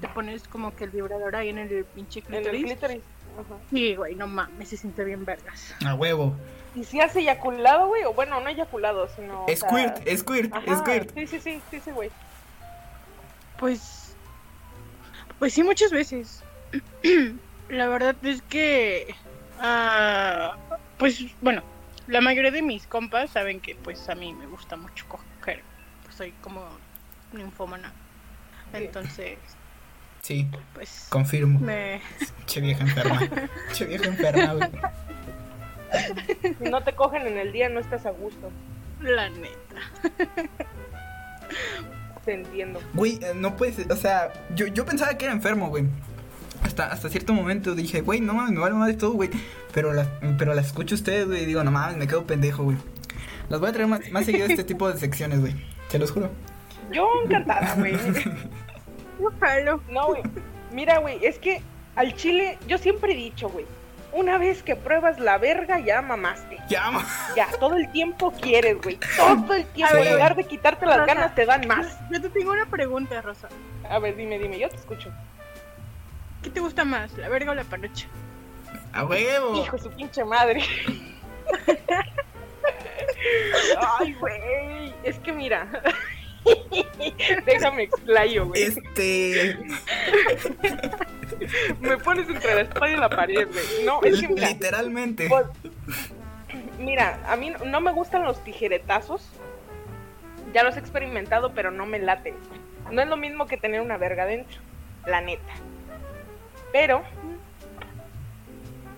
[0.00, 3.02] te pones como que el vibrador ahí en el pinche En el clítoris.
[3.70, 5.74] Sí, güey, no mames, se siente bien vergas.
[5.84, 6.34] A huevo.
[6.74, 8.02] ¿Y si has eyaculado, güey?
[8.04, 9.44] O bueno, no eyaculado, sino.
[9.44, 11.14] o sea, Squirt, squirt, ajá, squirt.
[11.14, 12.10] Sí, sí, sí, sí, sí, güey.
[13.58, 14.16] Pues,
[15.38, 16.42] pues sí, muchas veces.
[17.68, 19.14] La verdad es que,
[19.60, 20.56] ah,
[20.98, 21.62] pues, bueno,
[22.06, 25.62] la mayoría de mis compas saben que, pues, a mí me gusta mucho coger.
[26.04, 26.66] Pues, soy como
[27.32, 27.92] ninfómana.
[28.72, 29.38] Entonces,
[30.20, 31.58] Sí, pues, confirmo.
[31.60, 32.00] me,
[32.46, 33.20] Che vieja enferma.
[33.72, 34.70] che vieja enferma, güey.
[36.58, 38.50] Si no te cogen en el día, no estás a gusto.
[39.00, 39.76] la neta.
[42.24, 42.80] Te entiendo.
[42.94, 45.84] Güey, eh, no puedes, o sea, yo, yo pensaba que era enfermo, güey.
[46.64, 49.30] Hasta, hasta cierto momento dije, güey, no mames, me vale madre todo, güey.
[49.72, 52.64] Pero las, pero las escucho a ustedes, güey, y digo, no mames, me quedo pendejo,
[52.64, 52.76] güey.
[53.48, 55.54] Las voy a traer más, más seguido este tipo de secciones, güey.
[55.88, 56.30] Se los juro.
[56.90, 57.92] Yo encantada, güey.
[59.20, 59.80] Yo jalo.
[59.90, 60.22] No, güey.
[60.72, 61.62] Mira, güey, es que
[61.94, 63.64] al chile, yo siempre he dicho, güey,
[64.12, 66.58] Una vez que pruebas la verga, ya mamaste.
[66.68, 68.98] Ya, ma- Ya, todo el tiempo quieres, güey.
[69.16, 69.96] Todo el tiempo.
[69.96, 71.14] En lugar de quitarte las Rosa.
[71.14, 71.96] ganas, te dan más.
[72.12, 73.48] Yo te tengo una pregunta, Rosa.
[73.88, 75.10] A ver, dime, dime, yo te escucho.
[76.44, 78.06] ¿Qué te gusta más, la verga o la panocha?
[78.94, 79.56] a huevo.
[79.56, 80.62] Hijo de su pinche madre.
[83.98, 84.94] Ay, güey.
[85.02, 85.66] Es que mira.
[87.46, 88.62] Déjame explayo, güey.
[88.62, 89.58] Este.
[91.80, 93.84] Me pones entre la espada y la pared, güey.
[93.84, 94.48] No, es que mira.
[94.48, 95.28] Literalmente.
[95.28, 95.46] Pues,
[96.78, 99.28] mira, a mí no me gustan los tijeretazos.
[100.52, 102.34] Ya los he experimentado, pero no me laten.
[102.92, 104.60] No es lo mismo que tener una verga dentro,
[105.06, 105.52] la neta.
[106.74, 107.02] Pero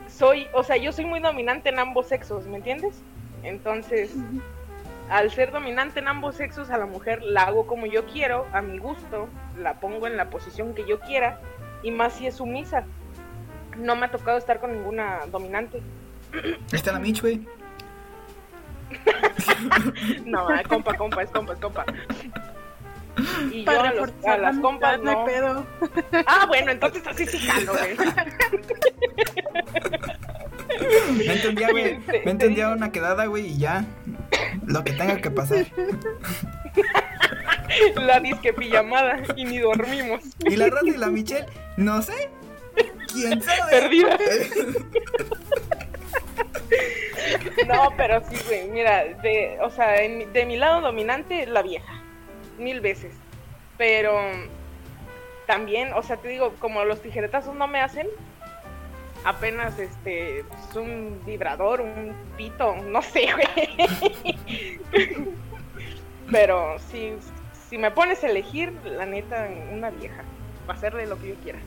[0.09, 3.03] soy, o sea, yo soy muy dominante en ambos sexos, ¿me entiendes?
[3.43, 4.15] Entonces,
[5.11, 8.62] al ser dominante en ambos sexos, a la mujer la hago como yo quiero, a
[8.62, 11.39] mi gusto, la pongo en la posición que yo quiera,
[11.83, 12.87] y más si es sumisa.
[13.77, 15.83] No me ha tocado estar con ninguna dominante.
[16.33, 17.47] Ahí está la Mitch, güey.
[20.25, 21.85] No, eh, compa, compa, es compa, es compa.
[23.50, 25.66] Y yo a, los- a la las compas no pedo.
[26.26, 27.96] Ah, bueno, entonces así sí jalo, güey.
[31.26, 31.98] Me entendía, güey.
[32.24, 33.85] Me entendía una quedada, güey, y ya.
[34.66, 35.66] Lo que tenga que pasar.
[37.96, 40.22] La disque pijamada y ni dormimos.
[40.40, 42.31] Y la Rosa y la Michelle, no sé.
[43.12, 43.70] ¿Quién sabe?
[43.70, 44.18] Perdida.
[47.66, 48.68] No, pero sí, güey.
[48.68, 51.92] Mira, de, o sea, en mi- de mi lado dominante, la vieja.
[52.59, 53.14] Mil veces.
[53.79, 54.12] Pero
[55.47, 58.09] también, o sea, te digo, como los tijeretazos no me hacen,
[59.25, 64.81] apenas este, es un vibrador, un pito, no sé, güey.
[66.31, 67.12] Pero si,
[67.69, 70.23] si me pones a elegir, la neta, una vieja.
[70.66, 71.59] Para hacerle lo que yo quiera.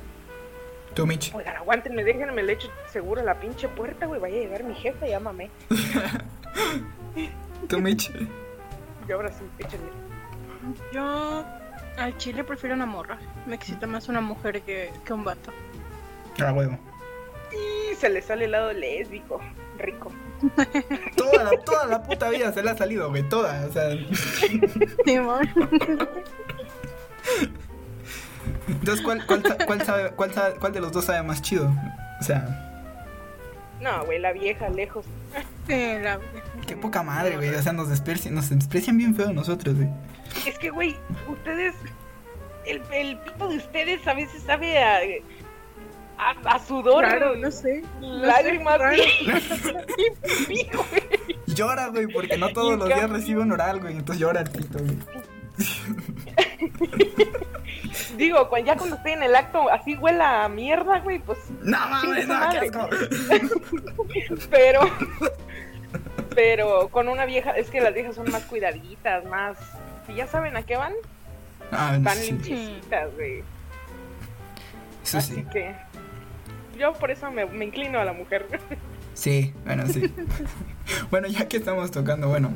[0.93, 1.33] Tú, Mitch.
[1.33, 4.19] Oigan, aguántenme, déjenme le echo seguro a la pinche puerta, güey.
[4.19, 5.49] Vaya a llegar mi jefe, llámame.
[7.69, 8.11] Tú, Mitch.
[9.07, 10.08] Y ahora sí, échenle.
[10.93, 11.45] Yo
[11.97, 13.17] al chile prefiero una morra.
[13.45, 15.51] Me excita más una mujer que, que un vato.
[16.45, 16.77] A huevo.
[17.51, 19.41] Y se le sale el lado lésbico.
[19.77, 20.11] Rico.
[21.17, 23.23] Toda la, toda la puta vida se le ha salido, güey.
[23.27, 23.65] Toda.
[23.67, 23.89] O sea.
[28.67, 31.71] Entonces, ¿cuál, cuál, cuál, sabe, cuál, sabe- cuál de los dos sabe más chido?
[32.19, 32.47] O sea,
[33.81, 35.05] No, güey, la vieja, lejos.
[35.67, 36.19] Sí, la-
[36.69, 37.49] qué poca madre, güey.
[37.55, 39.89] O sea, nos desprecian, nos desprecian bien feo nosotros, güey.
[40.45, 40.95] Es que, güey,
[41.27, 41.73] ustedes.
[42.65, 44.99] El, el pito de ustedes a veces sabe a.
[46.19, 47.03] a, a sudor.
[47.03, 47.81] Raro, no sé.
[47.99, 48.79] no sé, Lágrimas.
[50.47, 51.39] Sí, güey.
[51.47, 53.97] Llora, güey, porque no todos los días recibe un oral, güey.
[53.97, 54.97] Entonces llora el pito, güey.
[58.17, 61.79] Digo, cuando, ya cuando estoy en el acto, así huela a mierda, güey, pues No
[61.89, 62.89] mames, no, qué asco.
[64.49, 64.81] pero
[66.39, 69.57] pero con una vieja es que las viejas son más cuidaditas más
[70.07, 70.93] si ya saben a qué van
[71.71, 73.43] Ah, van sí, limpiecitas güey
[75.03, 75.45] eso así sí.
[75.51, 75.75] que
[76.77, 78.47] yo por eso me, me inclino a la mujer
[79.15, 80.09] Sí, bueno, sí.
[81.11, 82.51] bueno, ya que estamos tocando, bueno,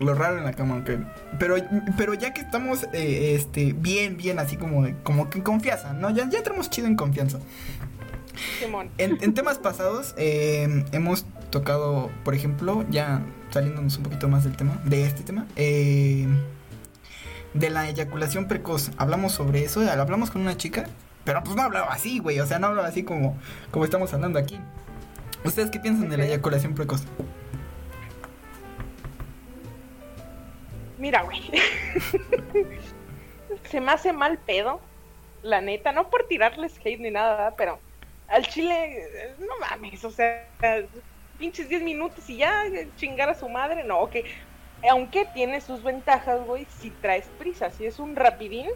[0.00, 0.98] lo raro en la cama, aunque.
[1.38, 1.54] Pero,
[1.96, 6.10] pero ya que estamos, eh, este, bien, bien, así como, como que en confianza, ¿no?
[6.10, 7.38] Ya, ya tenemos chido en confianza.
[8.58, 14.44] Simón En, en temas pasados eh, hemos tocado, por ejemplo, ya saliéndonos un poquito más
[14.44, 16.26] del tema, de este tema, eh,
[17.54, 18.90] de la eyaculación precoz.
[18.96, 20.86] Hablamos sobre eso, hablamos con una chica,
[21.24, 23.36] pero pues no hablaba así, güey, o sea, no hablaba así como,
[23.70, 24.58] como estamos hablando aquí.
[25.44, 27.02] ¿Ustedes qué piensan de la eyaculación precoz?
[30.98, 31.40] mira güey
[33.70, 34.80] se me hace mal pedo
[35.42, 37.78] la neta no por tirarles hate ni nada pero
[38.26, 40.44] al chile no mames o sea
[41.38, 44.24] pinches 10 minutos y ya eh, chingar a su madre no que
[44.90, 48.66] aunque tiene sus ventajas güey si traes prisa si es un rapidín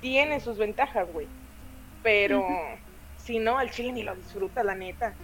[0.00, 1.26] tiene sus ventajas güey
[2.02, 2.46] pero
[3.16, 5.14] si no al chile ni lo disfruta la neta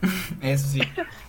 [0.40, 0.80] Eso sí.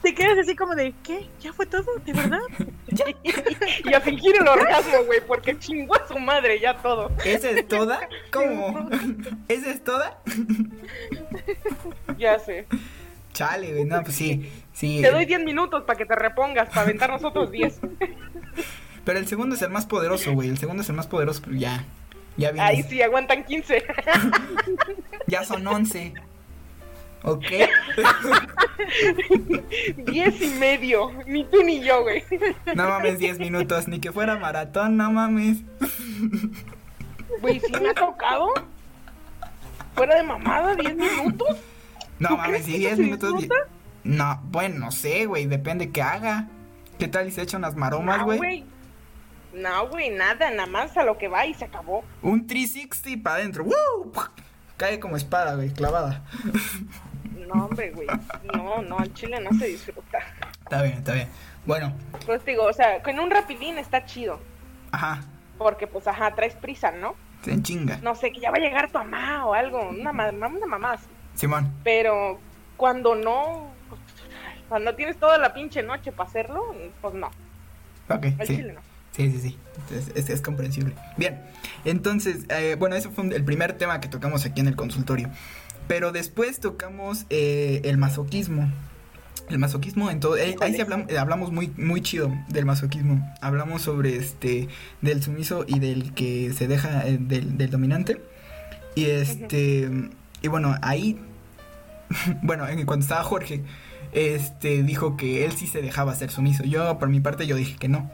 [0.02, 1.28] Te quedas así como de, ¿qué?
[1.42, 1.86] ¿Ya fue todo?
[2.06, 2.40] ¿De verdad?
[3.86, 7.68] y a fingir el orgasmo güey porque chingó a su madre ya todo ¿Esa es
[7.68, 8.02] toda?
[8.32, 8.90] ¿Cómo?
[9.48, 10.22] ¿Esa es toda?
[12.18, 12.68] ya sé
[13.34, 15.02] Chale, güey, no, pues sí, sí.
[15.02, 17.80] Te doy 10 minutos para que te repongas, para aventarnos otros 10.
[19.06, 20.50] Pero el segundo es el más poderoso, güey.
[20.50, 21.86] El segundo es el más poderoso, pero ya.
[22.38, 22.68] Ya viene.
[22.68, 23.84] Ahí sí, aguantan 15.
[25.28, 26.14] Ya son 11.
[27.24, 27.46] ¿Ok?
[29.98, 31.12] 10 y medio.
[31.26, 32.24] Ni tú ni yo, güey.
[32.76, 33.88] No mames, 10 minutos.
[33.88, 35.60] Ni que fuera maratón, no mames.
[37.40, 38.54] Güey, sí me ha tocado.
[39.96, 41.58] Fuera de mamada, 10 minutos.
[42.20, 43.48] No ¿Tú mames, sí, que 10 se minutos.
[44.04, 46.48] No, bueno, no sé, güey, depende qué haga.
[46.98, 48.66] ¿Qué tal y se echa unas maromas, no, güey?
[49.54, 52.04] No, güey, nada, nada más a lo que va y se acabó.
[52.22, 53.64] Un 360 para adentro.
[53.66, 54.12] ¡Woo!
[54.78, 56.24] Cae como espada, güey, clavada.
[57.48, 58.08] No, hombre, güey.
[58.54, 60.20] No, no, el chile no se disfruta.
[60.64, 61.28] Está bien, está bien.
[61.66, 61.94] Bueno,
[62.26, 64.40] Pues digo, o sea, con un rapidín está chido.
[64.92, 65.22] ajá,
[65.58, 67.16] Porque, pues, ajá, traes prisa, ¿no?
[67.44, 67.98] se chinga.
[68.04, 69.90] No sé, que ya va a llegar tu mamá o algo.
[69.90, 71.08] Una, ma- una mamá así.
[71.34, 72.40] Simón, Pero
[72.78, 73.71] cuando no.
[74.72, 76.64] Cuando tienes toda la pinche noche para hacerlo,
[77.02, 77.28] pues no.
[78.08, 78.56] ok, El sí.
[78.56, 78.80] chile no.
[79.12, 79.58] Sí, sí, sí.
[79.76, 80.94] Entonces, es, es comprensible.
[81.18, 81.42] Bien,
[81.84, 85.30] entonces, eh, bueno, ese fue un- el primer tema que tocamos aquí en el consultorio.
[85.90, 88.72] Pero después tocamos eh, el masoquismo.
[89.50, 90.38] El masoquismo en todo.
[90.38, 93.30] eh, ahí sí hablamos, eh, hablamos muy, muy chido del masoquismo.
[93.42, 94.70] Hablamos sobre este.
[95.02, 97.02] del sumiso y del que se deja.
[97.04, 98.22] del, del dominante.
[98.96, 99.90] Y este.
[100.42, 101.20] Y bueno, ahí.
[102.42, 103.62] bueno, en- cuando estaba Jorge.
[104.14, 106.64] Este dijo que él sí se dejaba ser sumiso.
[106.64, 108.10] Yo, por mi parte, yo dije que no.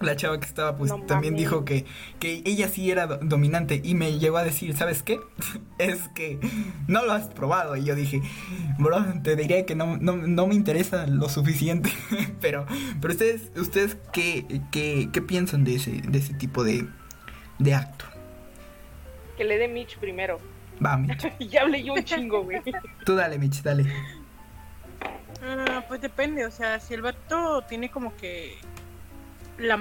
[0.00, 1.84] La chava que estaba, pues No también dijo que,
[2.20, 5.18] que ella sí era do- dominante y me llegó a decir, ¿sabes qué?
[5.78, 6.38] es que
[6.86, 7.76] no lo has probado.
[7.76, 8.22] Y yo dije,
[8.78, 11.90] bro, te diría que no, no, no me interesa lo suficiente.
[12.40, 12.64] pero,
[13.00, 16.86] pero ustedes, ustedes ¿qué, qué, qué piensan de ese, de ese tipo de,
[17.58, 18.04] de acto?
[19.36, 20.38] Que le dé Mitch primero.
[20.84, 21.26] Va, Mitch.
[21.40, 22.60] Ya hablé yo un chingo, güey.
[23.04, 23.92] Tú dale, Mitch, dale.
[25.42, 28.56] Ah, pues depende, o sea, si el vato tiene como que
[29.58, 29.78] la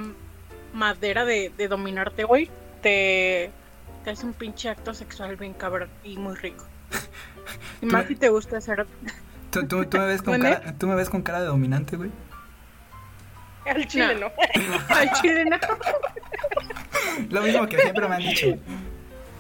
[0.74, 2.50] madera de, de dominarte, güey,
[2.82, 3.52] te,
[4.04, 6.66] te hace un pinche acto sexual bien cabrón y muy rico.
[7.82, 8.86] Y más si te gusta hacer...
[9.52, 12.12] ¿Tú, tú, tú me ves con cara, ¿Tú me ves con cara de dominante, güey?
[13.66, 14.32] Al chile no.
[14.90, 15.58] Al chile no.
[17.30, 18.48] Lo mismo que siempre me han dicho.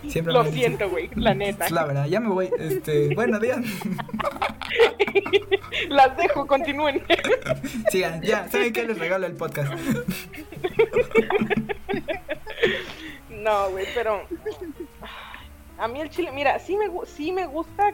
[0.07, 1.65] Siempre Lo me siento, güey, la neta.
[1.65, 2.49] Es la verdad, ya me voy.
[2.59, 3.63] Este, bueno, digan.
[5.89, 7.03] Las dejo, continúen.
[7.91, 8.85] Sigan, ya, ¿saben qué?
[8.85, 9.73] Les regalo el podcast.
[13.29, 14.23] No, güey, pero.
[15.77, 17.93] A mí el chile, mira, sí me, sí me gusta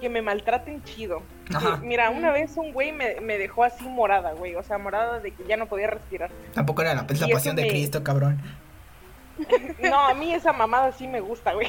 [0.00, 1.22] que me maltraten chido.
[1.52, 1.80] Ajá.
[1.82, 4.54] Mira, una vez un güey me, me dejó así morada, güey.
[4.54, 6.30] O sea, morada de que ya no podía respirar.
[6.52, 8.40] Tampoco era la, la pasión de Cristo, cabrón.
[9.82, 11.66] No, a mí esa mamada sí me gusta, güey.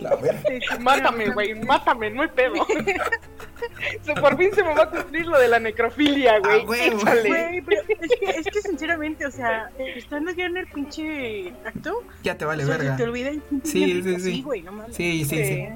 [0.00, 0.78] La verga.
[0.80, 2.54] Mátame, güey, mátame, no hay pedo.
[4.20, 6.60] Por fin se me va a cumplir lo de la necrofilia, güey.
[6.60, 6.64] Ah.
[6.66, 12.02] Güey, pero es que, es que sinceramente, o sea, estando ya en el pinche acto,
[12.22, 12.96] Ya te vale o sea, se verga.
[12.96, 14.42] te olvida el Sí, sí, sí.
[14.42, 14.94] güey, no mames.
[14.96, 15.68] Sí, sí, sí.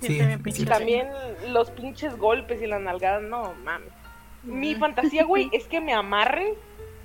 [0.00, 0.20] Sí.
[0.20, 1.08] Sí, Sí, también
[1.48, 3.88] los pinches golpes y las nalgadas, no mames.
[4.44, 6.54] Mi fantasía, güey, es que me amarren,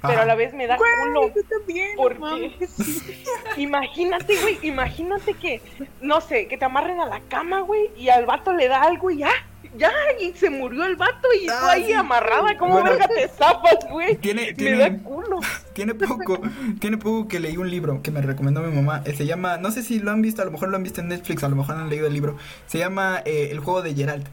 [0.02, 0.22] pero Ajá.
[0.24, 1.28] a la vez me da Güey, culo.
[1.36, 1.96] yo también.
[1.96, 2.50] ¿Por no qué?
[2.58, 2.70] mames.
[3.58, 5.62] Imagínate, güey, imagínate que,
[6.02, 9.12] no sé, que te amarren a la cama, güey, y al vato le da algo
[9.12, 9.32] y ya,
[9.78, 11.94] ya, y se murió el vato y tú Ah, ahí sí.
[11.94, 12.90] amarrada, ¿cómo Bueno.
[12.92, 14.16] verga te zafas, güey?
[14.18, 15.40] Tiene, Me tiene, da culo.
[15.74, 16.42] tiene poco,
[16.80, 19.02] tiene poco que leí un libro que me recomendó mi mamá.
[19.06, 21.02] eh, Se llama, no sé si lo han visto, a lo mejor lo han visto
[21.02, 22.38] en Netflix, a lo mejor han leído el libro.
[22.68, 24.28] Se llama eh, El juego de Geralt.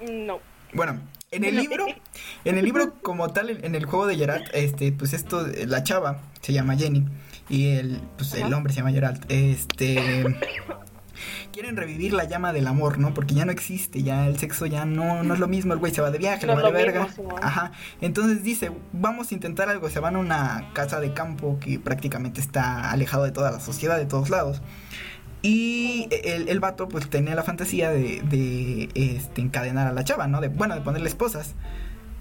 [0.00, 0.40] No.
[0.72, 1.00] Bueno,
[1.32, 1.86] en el libro,
[2.44, 6.22] en el libro como tal, en el juego de Geralt, este, pues esto, la chava
[6.40, 7.06] se llama Jenny
[7.48, 9.30] y el, pues el hombre se llama Geralt.
[9.30, 10.24] Este,
[11.52, 13.14] quieren revivir la llama del amor, ¿no?
[13.14, 15.94] Porque ya no existe, ya el sexo ya no, no es lo mismo, el güey
[15.94, 17.04] se va de viaje, No le vale verga.
[17.04, 17.36] mismo.
[17.40, 17.70] Ajá.
[18.00, 22.40] Entonces dice, vamos a intentar algo, se van a una casa de campo que prácticamente
[22.40, 24.62] está alejado de toda la sociedad, de todos lados.
[25.42, 30.26] Y el, el vato pues tenía la fantasía de, de este, encadenar a la chava,
[30.26, 30.40] ¿no?
[30.40, 31.54] De, bueno, de ponerle esposas.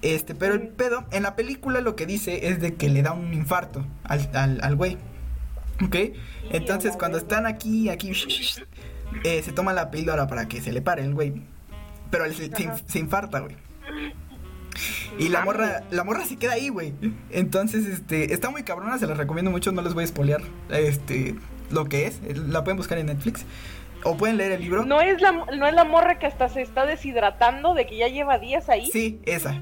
[0.02, 3.12] Este, pero el pedo, en la película lo que dice es de que le da
[3.12, 4.98] un infarto al, al, al güey.
[5.84, 5.96] ¿Ok?
[6.52, 8.12] Entonces cuando están aquí, aquí,
[9.24, 11.34] eh, se toma la píldora para que se le pare el güey.
[12.12, 12.78] Pero él se, se, Ajá.
[12.88, 13.56] se infarta, güey.
[15.18, 16.94] Y la morra, la morra se queda ahí, güey.
[17.30, 21.36] Entonces, este, está muy cabrona, se la recomiendo mucho, no les voy a spoilear, este,
[21.72, 22.20] lo que es.
[22.36, 23.46] La pueden buscar en Netflix.
[24.04, 24.86] O pueden leer el libro.
[24.86, 28.08] No es la, no es la morra que hasta se está deshidratando de que ya
[28.08, 28.90] lleva días ahí.
[28.92, 29.62] Sí, esa.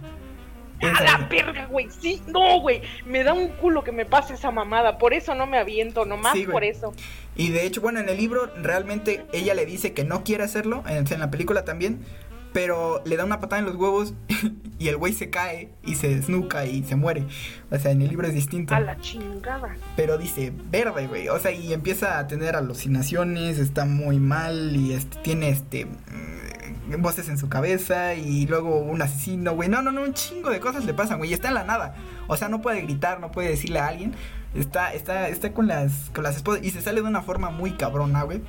[0.80, 1.18] A la esa.
[1.28, 1.88] verga, güey.
[1.90, 2.82] Sí, no, güey.
[3.06, 5.00] Me da un culo que me pase esa mamada.
[5.00, 6.94] Por eso no me aviento, nomás Sí, por eso.
[7.36, 10.84] Y de hecho, bueno, en el libro realmente ella le dice que no quiere hacerlo,
[10.88, 12.06] en, en la película también,
[12.54, 14.14] pero le da una patada en los huevos
[14.80, 17.26] y el güey se cae y se desnuca y se muere.
[17.72, 18.74] O sea, en el libro es distinto.
[18.76, 19.76] A la chingada.
[19.96, 21.30] Pero dice verde, güey.
[21.30, 27.02] O sea, y empieza a tener alucinaciones, está muy mal y este, tiene este mm,
[27.02, 29.70] voces en su cabeza y luego un asesino, güey.
[29.70, 31.32] No, no, no, un chingo de cosas le pasan, güey.
[31.32, 31.96] Y está en la nada.
[32.28, 34.14] O sea, no puede gritar, no puede decirle a alguien.
[34.56, 37.72] Está, está, está con las, con las esposas y se sale de una forma muy
[37.72, 38.42] cabrona, güey.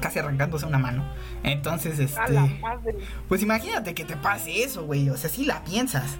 [0.00, 1.04] Casi arrancándose una mano.
[1.42, 2.60] Entonces, este,
[3.28, 5.10] pues imagínate que te pase eso, güey.
[5.10, 6.16] O sea, si la piensas.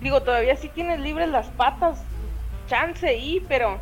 [0.00, 1.98] Digo, todavía sí tienes libres las patas.
[2.68, 3.78] Chance ahí, pero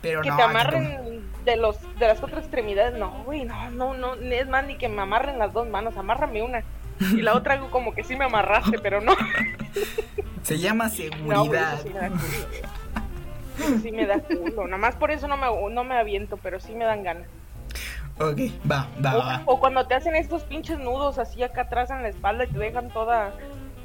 [0.00, 3.94] Pero que no, te amarren de los de las cuatro extremidades, no, güey, no, no,
[3.94, 6.62] no, es más ni que me amarren las dos manos, amárrame una.
[7.00, 9.14] Y la otra hago como que sí me amarraste, pero no.
[10.42, 11.80] Se llama No, seguridad.
[11.80, 11.88] eso
[13.58, 14.64] Eso sí me da culo.
[14.64, 17.26] Nada más por eso no me, no me aviento, pero sí me dan ganas.
[18.18, 18.38] ok,
[18.70, 19.42] va, va, va.
[19.46, 22.48] O, o cuando te hacen estos pinches nudos así acá atrás en la espalda y
[22.48, 23.32] te dejan toda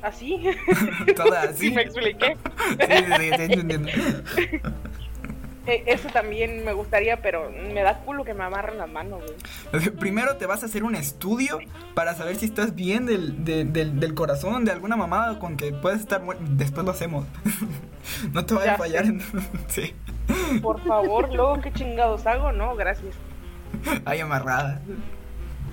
[0.01, 0.43] así.
[1.15, 1.53] Toda así.
[1.69, 2.37] Sí, me expliqué.
[2.79, 3.61] Sí, sí, sí,
[4.35, 4.61] sí.
[5.67, 9.21] Eh, Eso también me gustaría, pero me da culo que me amarren las manos,
[9.71, 9.89] güey.
[9.99, 11.59] Primero te vas a hacer un estudio
[11.93, 15.73] para saber si estás bien del, de- del, del corazón, de alguna mamada con que
[15.73, 16.43] puedes estar muerto.
[16.49, 17.25] Después lo hacemos.
[18.33, 19.05] no te vaya a Ya fallar.
[19.05, 19.09] sé.
[19.11, 19.21] en-
[19.67, 19.95] sí.
[20.61, 23.15] Por favor, luego qué chingados hago, no, gracias.
[24.05, 24.81] Ahí amarrada.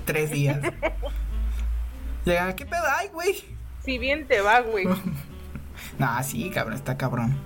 [0.05, 0.59] Tres días.
[2.25, 2.83] Llega, ¿qué pedo?
[2.99, 3.45] Ay, güey.
[3.85, 4.87] Si bien te va, güey.
[5.99, 7.37] Nah, sí, cabrón, está cabrón.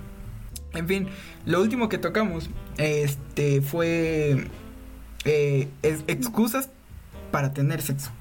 [0.73, 1.07] En fin,
[1.45, 4.47] lo último que tocamos, este, fue
[5.25, 6.69] eh, es- excusas
[7.31, 8.11] para tener sexo.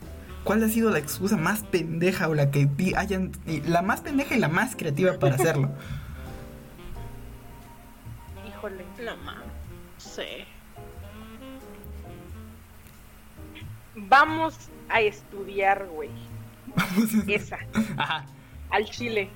[0.45, 3.33] ¿Cuál ha sido la excusa más pendeja o la que hayan,
[3.67, 5.71] la más pendeja y la más creativa para hacerlo?
[8.49, 8.85] Híjole.
[9.05, 9.45] No mames.
[9.99, 10.23] Sí.
[13.95, 14.57] Vamos
[14.89, 16.11] a estudiar, güey.
[17.27, 17.59] Esa,
[17.97, 18.27] Ajá.
[18.71, 19.29] al chile.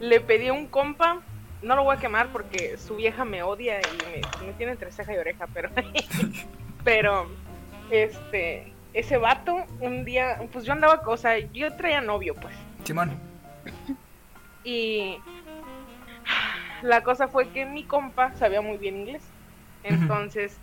[0.00, 1.20] Le pedí a un compa,
[1.66, 4.92] no lo voy a quemar porque su vieja me odia y me, me tiene entre
[4.92, 5.68] ceja y oreja, pero.
[6.84, 7.28] pero,
[7.90, 8.72] este.
[8.94, 12.54] Ese vato, un día, pues yo andaba, o sea, yo traía novio, pues.
[12.84, 13.10] Simón.
[14.64, 15.18] Y
[16.82, 19.22] la cosa fue que mi compa sabía muy bien inglés.
[19.82, 20.56] Entonces,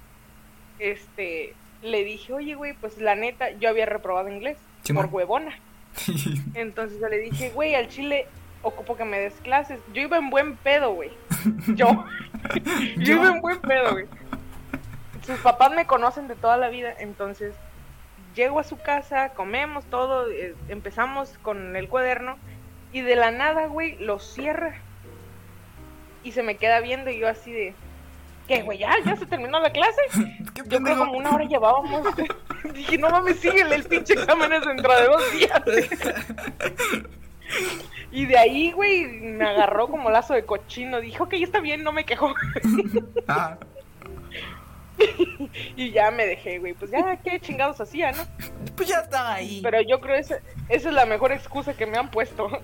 [0.79, 5.05] este, le dije, oye, güey, pues la neta, yo había reprobado inglés Simón.
[5.05, 5.59] por huevona.
[6.55, 8.25] Entonces yo le dije, güey, al chile
[8.63, 9.79] ocupo que me des clases.
[9.93, 11.11] Yo iba en buen pedo, güey.
[11.75, 12.05] Yo.
[12.55, 13.13] yo Yo.
[13.13, 14.05] iba en buen pedo, güey.
[15.25, 17.55] Sus papás me conocen de toda la vida, entonces
[18.35, 22.35] llego a su casa, comemos todo, eh, empezamos con el cuaderno
[22.91, 24.75] y de la nada, güey, lo cierra
[26.23, 27.73] y se me queda viendo y yo así de,
[28.47, 28.79] ¿qué, güey?
[28.79, 28.93] ¿Ya?
[29.05, 30.01] ¿Ya se terminó la clase?
[30.13, 30.99] ¿Qué Yo creo pendejo?
[30.99, 32.05] como una hora llevábamos.
[32.73, 35.61] Dije, no mames, síguele, el pinche examen es dentro de dos días.
[38.13, 41.01] Y de ahí, güey, me agarró como lazo de cochino.
[41.01, 42.33] Dijo que ya está bien, no me quejó.
[43.27, 43.57] Ajá.
[45.75, 46.73] Y ya me dejé, güey.
[46.73, 48.23] Pues ya, qué chingados hacía, ¿no?
[48.75, 49.59] Pues ya estaba ahí.
[49.61, 50.37] Pero yo creo esa,
[50.69, 52.47] esa es la mejor excusa que me han puesto.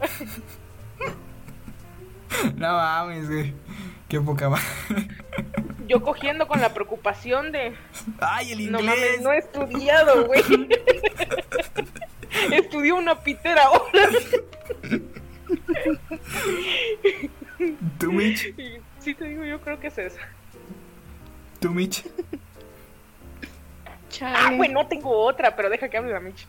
[2.55, 3.53] No mames, güey.
[4.07, 4.63] Qué poca madre.
[5.87, 7.73] Yo cogiendo con la preocupación de,
[8.19, 8.99] Ay, el no inglés.
[8.99, 10.43] mames, no he estudiado, güey.
[12.51, 14.09] Estudié una pitera ahora.
[17.97, 18.53] Tú, Mitch.
[18.99, 20.19] Sí te digo, yo creo que es esa.
[21.59, 22.05] Tú, Mitch.
[23.85, 24.57] Ah, Chale.
[24.57, 26.45] güey, no tengo otra, pero deja que hable la Michi.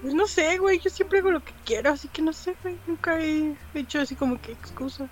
[0.00, 0.78] Pues no sé, güey.
[0.80, 2.76] Yo siempre hago lo que quiero, así que no sé, güey.
[2.86, 5.10] Nunca he hecho así como que excusas.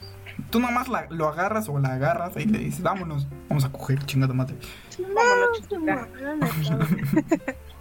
[0.50, 4.04] Tú nomás la- lo agarras o la agarras y le dices, vámonos, vamos a coger,
[4.06, 4.56] chingada madre.
[4.98, 6.08] Vámonos, No,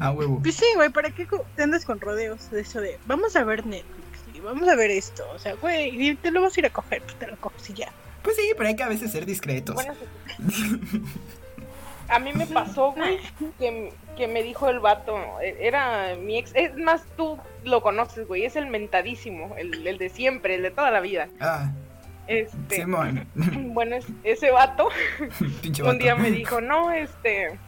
[0.00, 0.40] Ah, huevo.
[0.42, 3.64] Pues sí, güey, ¿para qué te andas con rodeos de eso de vamos a ver
[3.66, 3.94] Netflix
[4.34, 5.24] y vamos a ver esto?
[5.34, 7.70] O sea, güey, y te lo vas a ir a coger, pues te lo coges
[7.70, 7.88] y ya.
[8.22, 9.74] Pues sí, pero hay que a veces ser discretos.
[9.74, 9.92] Bueno,
[12.08, 13.18] a mí me pasó, güey,
[13.58, 18.26] que, que me dijo el vato, eh, era mi ex, es más, tú lo conoces,
[18.28, 21.28] güey, es el mentadísimo, el, el de siempre, el de toda la vida.
[21.40, 21.70] Ah,
[22.26, 23.26] Este, Simón.
[23.74, 24.88] bueno, es- ese vato
[25.62, 25.98] Pinche un vato.
[25.98, 27.58] día me dijo, no, este,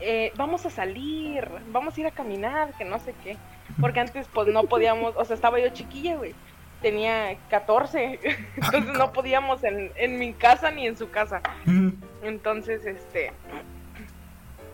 [0.00, 3.36] eh, vamos a salir, vamos a ir a caminar, que no sé qué.
[3.80, 6.34] Porque antes pues no podíamos, o sea, estaba yo chiquilla, güey.
[6.82, 8.20] Tenía 14,
[8.56, 11.40] entonces no podíamos en, en mi casa ni en su casa.
[12.22, 13.32] Entonces, este,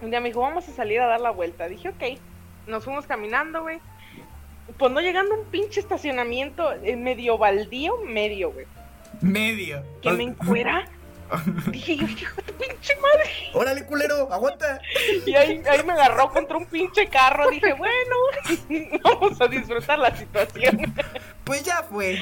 [0.02, 1.68] un día me dijo, vamos a salir a dar la vuelta.
[1.68, 2.18] Dije, ok,
[2.66, 3.78] nos fuimos caminando, güey.
[4.78, 8.66] Pues no llegando a un pinche estacionamiento eh, medio baldío, medio, güey.
[9.20, 9.82] Medio.
[10.00, 10.84] Que me encuera.
[11.70, 13.30] Dije yo, hijo de tu pinche madre.
[13.54, 14.80] Órale, culero, aguanta.
[15.26, 17.50] Y ahí, ahí me agarró contra un pinche carro.
[17.50, 20.94] Dije, bueno, vamos a disfrutar la situación.
[21.44, 22.18] Pues ya fue.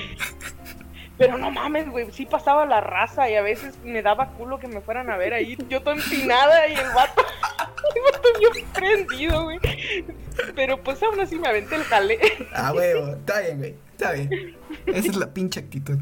[1.18, 4.68] Pero no mames, güey, sí pasaba la raza y a veces me daba culo que
[4.68, 5.56] me fueran a ver ahí.
[5.68, 7.22] Yo toda empinada y el vato,
[7.94, 9.61] el vato bien prendido, güey.
[10.54, 12.18] Pero pues aún así me aventé el jale.
[12.54, 13.74] Ah, huevo, está bien, güey.
[13.92, 14.56] Está bien.
[14.86, 15.98] Esa es la pinche actitud.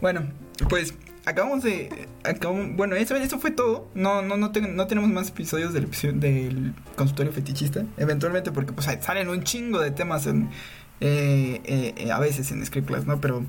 [0.00, 0.32] Bueno,
[0.70, 0.94] pues
[1.26, 2.08] acabamos de.
[2.24, 3.88] acabamos- bueno, eso, eso fue todo.
[3.94, 5.88] No, no, no, no tenemos más episodios del,
[6.20, 7.84] del consultorio fetichista.
[7.96, 10.50] Eventualmente, porque pues salen un chingo de temas en,
[11.00, 13.20] eh, eh, eh, a veces en Script Class, ¿no?
[13.20, 13.44] Pero,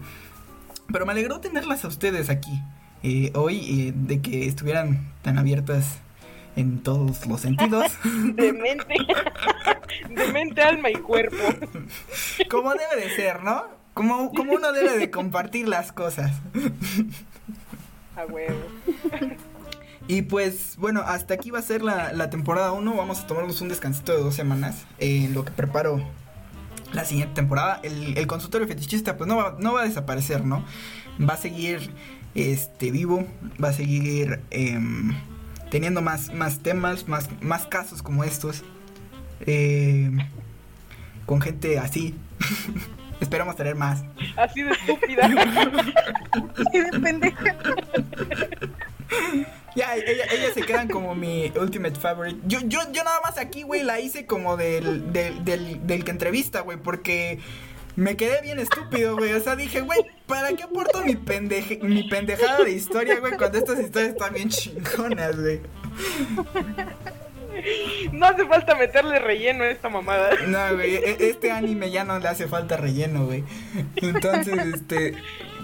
[0.91, 2.61] pero me alegró tenerlas a ustedes aquí
[3.03, 3.57] eh, hoy,
[3.89, 5.99] eh, de que estuvieran tan abiertas
[6.55, 7.91] en todos los sentidos.
[8.35, 8.95] De mente.
[10.09, 11.35] De mente, alma y cuerpo.
[12.49, 13.63] como debe de ser, ¿no?
[13.93, 16.31] Como, como uno debe de compartir las cosas.
[18.15, 18.59] A huevo.
[20.07, 22.95] Y pues, bueno, hasta aquí va a ser la, la temporada 1.
[22.95, 25.99] Vamos a tomarnos un descansito de dos semanas en lo que preparo
[26.93, 27.79] la siguiente temporada.
[27.81, 30.63] El, el consultorio fetichista, pues no va, no va a desaparecer, ¿no?
[31.19, 31.91] Va a seguir
[32.35, 33.25] este, vivo,
[33.63, 35.13] va a seguir em,
[35.71, 38.63] teniendo más, más temas, más, más casos como estos.
[39.45, 40.19] em,
[41.25, 42.13] con gente así.
[43.19, 44.03] Esperamos tener más.
[44.37, 45.29] Así de estúpida.
[46.71, 47.55] Sí, de pendeja.
[49.75, 52.39] Ya, ella- ellas se quedan como mi ultimate favorite.
[52.45, 56.11] Yo, yo, yo nada más aquí, güey, la hice como del, del, del, del que
[56.11, 57.39] entrevista, güey, porque
[57.95, 59.33] me quedé bien estúpido, güey.
[59.33, 63.57] O sea, dije, güey, ¿para qué aporto mi, pendeje, mi pendejada de historia, güey, cuando
[63.57, 65.61] estas historias están bien chingonas, güey?
[68.11, 70.29] No hace falta meterle relleno a esta mamada.
[70.47, 73.43] No, güey, e- este anime ya no le hace falta relleno, güey.
[73.97, 75.15] Entonces, este,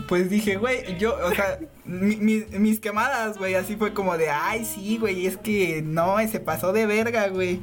[0.08, 4.30] pues dije, güey, yo, o sea, mi- mi- mis quemadas, güey, así fue como de,
[4.30, 7.62] ay, sí, güey, es que no, se pasó de verga, güey.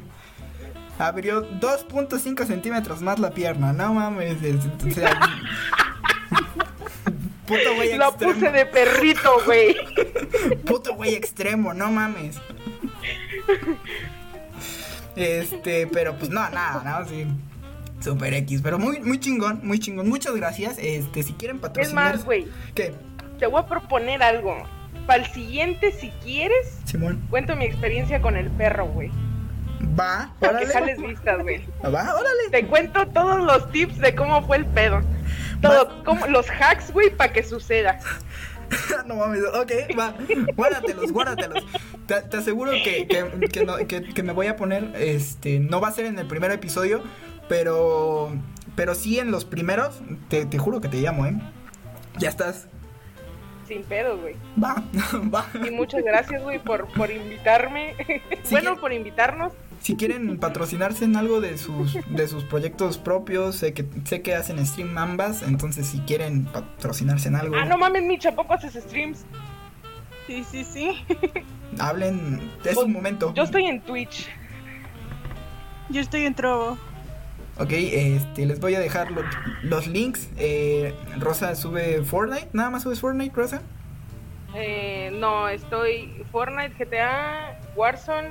[0.99, 4.57] Abrió 2.5 centímetros más la pierna, no mames, es-
[4.87, 5.19] o sea,
[7.47, 9.77] puto güey La extremo, puse de perrito, güey.
[10.67, 12.37] puto güey extremo, no mames.
[15.19, 17.27] Este, pero pues no, nada, no, sí.
[18.01, 20.09] Super X, pero muy, muy chingón, muy chingón.
[20.09, 20.77] Muchas gracias.
[20.79, 22.15] Este, si quieren Es patrocinar.
[22.15, 22.95] más, güey, ¿Qué?
[23.39, 24.57] te voy a proponer algo.
[25.07, 27.21] Para el siguiente, si quieres, Simón.
[27.31, 29.11] cuento mi experiencia con el perro, güey.
[29.99, 30.73] Va, Para que órale.
[30.73, 31.65] jales vistas, güey.
[31.85, 32.51] Va, órale.
[32.51, 35.01] Te cuento todos los tips de cómo fue el pedo.
[35.63, 37.99] Todo, cómo, los hacks, güey, para que suceda.
[39.07, 40.15] no mames, ok, va.
[40.57, 41.65] Guárdatelos, guárdatelos.
[42.07, 45.81] Te, te aseguro que, que, que no- que- que me voy a poner, este, no
[45.81, 47.03] va a ser en el primer episodio,
[47.49, 48.31] pero,
[48.77, 50.01] pero sí en los primeros.
[50.29, 51.35] Te, te juro que te llamo, ¿eh?
[52.19, 52.67] Ya estás.
[53.67, 54.35] Sin pedos, güey.
[54.63, 54.83] Va,
[55.35, 55.47] va.
[55.67, 57.95] Y muchas gracias, güey, por, por invitarme.
[58.43, 59.53] Sí, bueno, por invitarnos.
[59.81, 64.35] Si quieren patrocinarse en algo de sus de sus proyectos propios, sé que sé que
[64.35, 68.55] hacen stream ambas, entonces si quieren patrocinarse en algo, Ah, no mames, Micha, ¿a poco
[68.55, 69.25] haces streams?
[70.27, 71.05] Sí, sí, sí.
[71.79, 73.33] hablen, es Pues, un momento.
[73.35, 74.29] Yo estoy en Twitch.
[75.91, 76.77] Yo estoy en Trovo.
[77.59, 79.23] Ok, este, les voy a dejar lo-
[79.63, 80.29] los links.
[80.37, 83.63] Eh, Rosa sube Fortnite, nada más subes Fortnite, Rosa.
[84.55, 88.31] Eh, no, estoy Fortnite, GTA, Warzone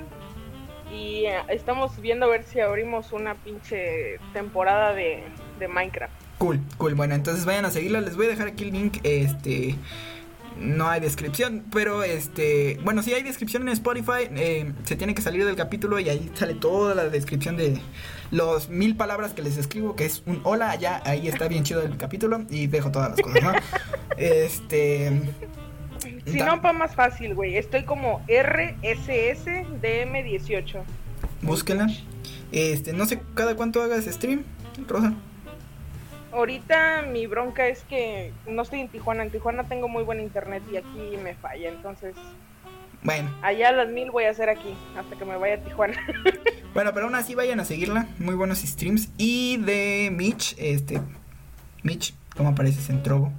[0.91, 5.23] y eh, estamos viendo a ver si abrimos una pinche temporada de,
[5.59, 6.13] de Minecraft.
[6.37, 6.93] Cool, cool.
[6.95, 8.01] Bueno, entonces vayan a seguirla.
[8.01, 8.97] Les voy a dejar aquí el link.
[9.03, 9.75] Este.
[10.59, 12.79] No hay descripción, pero este.
[12.83, 14.27] Bueno, sí hay descripción en Spotify.
[14.35, 17.79] eh, se tiene que salir del capítulo y ahí sale toda la descripción de
[18.31, 20.71] los mil palabras que les escribo, que es un hola.
[20.71, 23.51] Allá, ahí está bien chido el capítulo y dejo todas las cosas, ¿no?
[24.17, 25.11] Este.
[26.31, 27.57] Si da- no, para más fácil, güey.
[27.57, 30.81] Estoy como RSSDM18.
[31.41, 31.87] Búsquenla.
[32.51, 34.43] Este, no sé cada cuánto hagas stream,
[34.87, 35.13] Rosa.
[36.31, 39.23] Ahorita mi bronca es que no estoy en Tijuana.
[39.23, 41.69] En Tijuana tengo muy buen internet y aquí me falla.
[41.69, 42.15] Entonces,
[43.03, 45.97] Bueno, allá a las mil voy a hacer aquí hasta que me vaya a Tijuana.
[46.73, 48.07] bueno, pero aún así vayan a seguirla.
[48.19, 49.09] Muy buenos streams.
[49.17, 51.01] Y de Mitch, este.
[51.83, 53.31] Mitch, ¿cómo apareces en Trovo?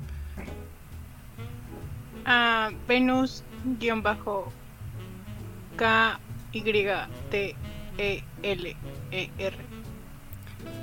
[2.31, 3.43] A Venus
[3.81, 4.53] guion bajo
[5.77, 6.21] K
[6.53, 6.63] Y
[7.31, 7.57] T
[7.99, 8.77] E L
[9.11, 9.57] E R.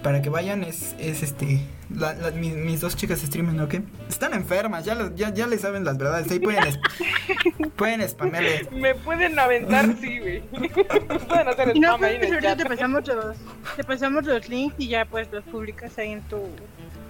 [0.01, 1.61] Para que vayan, es, es este.
[1.89, 3.75] la- la- mis, mis dos chicas streamen, ¿ok?
[4.09, 6.31] Están enfermas, ya, lo- ya, ya le saben las verdades.
[6.31, 6.79] Ahí pueden, es-
[7.75, 8.67] pueden spamearle.
[8.71, 10.41] me pueden aventar, sí, güey.
[11.27, 12.57] pueden hacer no, spam ahí pues en el ahorita chat.
[12.57, 13.35] te pasamos los,
[13.75, 16.37] te pasamos los links y ya pues los publicas ahí en tu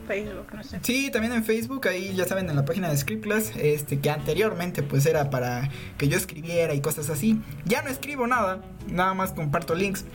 [0.06, 0.80] Facebook, no sé.
[0.84, 4.10] Sí, también en Facebook, ahí ya saben, en la página de Script Class, este, que
[4.10, 7.40] anteriormente pues era para que yo escribiera y cosas así.
[7.66, 10.06] Ya no escribo nada, nada más comparto links.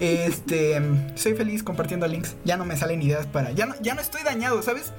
[0.00, 0.80] Este,
[1.16, 4.22] soy feliz compartiendo links, ya no me salen ideas para, ya no, ya no estoy
[4.22, 4.92] dañado, ¿sabes?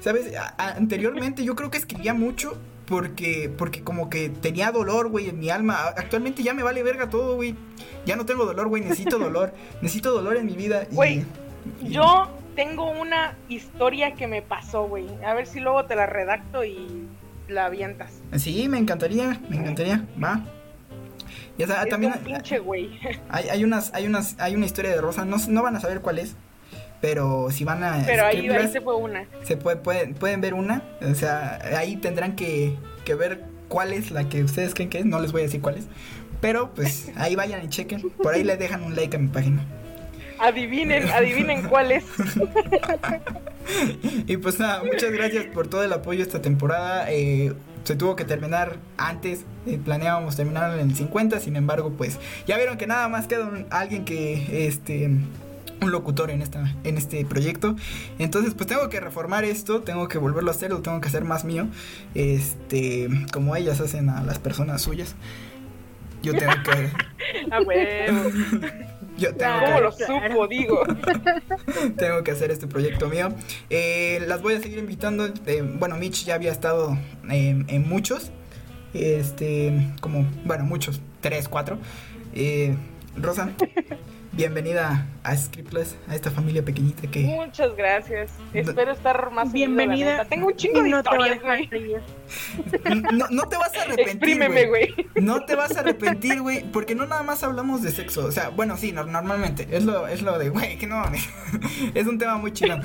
[0.00, 0.36] ¿Sabes?
[0.36, 5.38] A- anteriormente yo creo que escribía mucho porque, porque como que tenía dolor, güey, en
[5.38, 5.76] mi alma.
[5.96, 7.54] Actualmente ya me vale verga todo, güey.
[8.04, 9.54] Ya no tengo dolor, güey, necesito dolor.
[9.80, 10.86] necesito dolor en mi vida.
[10.90, 11.24] Güey,
[11.82, 15.06] y- Yo tengo una historia que me pasó, güey.
[15.24, 17.08] A ver si luego te la redacto y,
[17.48, 18.12] la avientas.
[18.36, 20.44] Sí, me encantaría, me encantaría, va.
[21.58, 22.98] Ya sabes, Es también un pinche güey.
[23.28, 26.00] hay, hay unas, hay unas, hay una historia de Rosa, no, no van a saber
[26.00, 26.34] cuál es,
[27.00, 29.26] pero si van a Pero ahí, ahí se fue una.
[29.42, 34.10] se puede, pueden, pueden ver una, o sea, ahí tendrán que, que ver cuál es
[34.10, 35.86] la que ustedes creen que es, no les voy a decir cuál es,
[36.40, 39.64] pero pues ahí vayan y chequen, por ahí les dejan un like a mi página.
[40.38, 42.04] Adivinen, adivinen cuál es.
[44.26, 47.10] Y pues nada, muchas gracias por todo el apoyo esta temporada.
[47.10, 47.54] eh,
[47.84, 52.56] se tuvo que terminar antes, eh, planeábamos terminar en el 50, sin embargo, pues ya
[52.56, 55.10] vieron que nada más queda un- alguien que, este,
[55.82, 57.74] un locutor en, esta, en este proyecto.
[58.18, 61.24] Entonces, pues tengo que reformar esto, tengo que volverlo a hacer, lo tengo que hacer
[61.24, 61.66] más mío,
[62.14, 65.14] este, como ellas hacen a las personas suyas.
[66.22, 66.90] Yo tengo que...
[67.50, 68.30] A huevo.
[69.16, 70.48] Yo tengo ¿Cómo que- lo supo?
[70.48, 70.82] Digo.
[71.96, 73.28] tengo que hacer este proyecto mío.
[73.70, 75.26] Eh, las voy a seguir invitando.
[75.46, 76.98] eh, bueno, Mitch ya había estado
[77.28, 78.30] en, en muchos.
[78.92, 81.78] Este, como, bueno, muchos, tres, cuatro.
[82.34, 82.76] Eh,
[83.16, 83.50] Rosa,
[84.32, 87.20] bienvenida a Scriptless, a esta familia pequeñita que...
[87.20, 88.30] Muchas gracias.
[88.52, 90.24] Espero estar más Bienvenida.
[90.26, 91.70] Tengo un chingo de no historias, güey.
[93.12, 94.08] No, no te vas a arrepentir.
[94.08, 94.94] Exprímeme, güey.
[95.16, 98.26] No te vas a arrepentir, güey, porque no nada más hablamos de sexo.
[98.26, 99.66] O sea, bueno, sí, no- normalmente.
[99.70, 101.26] Es lo, es lo de, güey, que no mames.
[101.94, 102.76] Es un tema muy chido.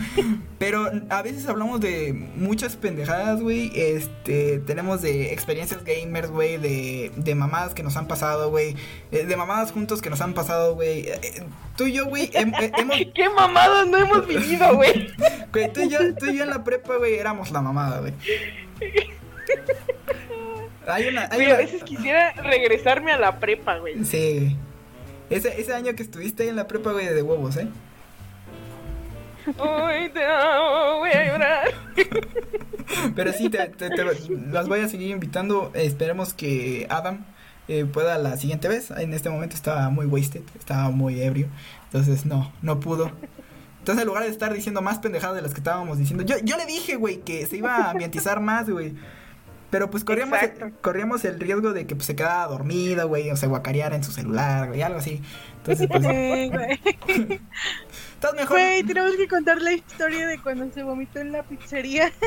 [0.59, 3.71] Pero a veces hablamos de muchas pendejadas, güey.
[3.75, 8.75] Este, tenemos de experiencias gamers, güey, de, de mamadas que nos han pasado, güey.
[9.11, 11.07] eh, De mamadas juntos que nos han pasado, güey.
[11.09, 11.43] Eh,
[11.75, 12.97] Tú y yo, güey, hem- eh, hemos...
[13.15, 15.09] ¿Qué mamadas no hemos vivido, güey?
[15.51, 18.13] Güey, tú y yo, tú y yo en la prepa, güey, éramos la mamada, güey.
[20.88, 21.23] Hay una...
[21.32, 24.03] Hay Güey, a una- veces quisiera regresarme a la prepa, güey.
[24.05, 24.55] Sí.
[25.30, 27.67] Ese, ese año que estuviste ahí en la prepa, güey, de huevos, ¿eh?
[29.57, 31.67] Hoy te amo, voy a llorar.
[33.15, 34.05] Pero sí, te, te- te-
[34.51, 35.71] las voy a seguir invitando.
[35.73, 37.25] Esperemos que Adam
[37.67, 38.91] eh, pueda la siguiente vez.
[38.91, 41.47] En este momento estaba muy wasted, estaba muy ebrio.
[41.91, 43.11] Entonces, no, no pudo.
[43.79, 46.57] Entonces, en lugar de estar diciendo más pendejadas de las que estábamos diciendo, yo, yo
[46.57, 48.93] le dije, güey, que se iba a ambientizar más, güey.
[49.71, 50.71] Pero pues corríamos, Exacto.
[50.81, 54.11] corríamos el riesgo de que pues, se quedara dormida, güey, o se guacareara en su
[54.11, 55.21] celular, güey, algo así.
[55.57, 57.41] Entonces, pues, Sí, güey.
[58.35, 58.57] mejor.
[58.57, 62.11] Güey, tenemos que contar la historia de cuando se vomitó en la pizzería.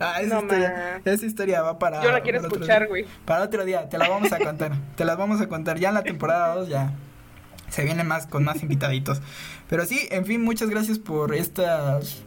[0.00, 2.02] Ah, esa, No, historia, esa historia va para.
[2.02, 3.06] Yo la quiero para escuchar, güey.
[3.24, 4.72] Para otro día, te la vamos a contar.
[4.96, 5.78] te las vamos a contar.
[5.78, 6.92] Ya en la temporada 2 ya
[7.74, 9.20] se viene más con más invitaditos.
[9.68, 12.22] Pero sí, en fin, muchas gracias por estas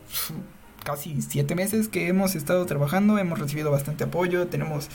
[0.84, 3.18] casi siete meses que hemos estado trabajando.
[3.18, 4.48] Hemos recibido bastante apoyo.
[4.48, 4.90] Tenemos.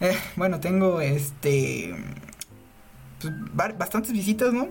[0.00, 1.94] eh, bueno, tengo este.
[3.20, 4.68] pues, ba- bastantes visitas, ¿no?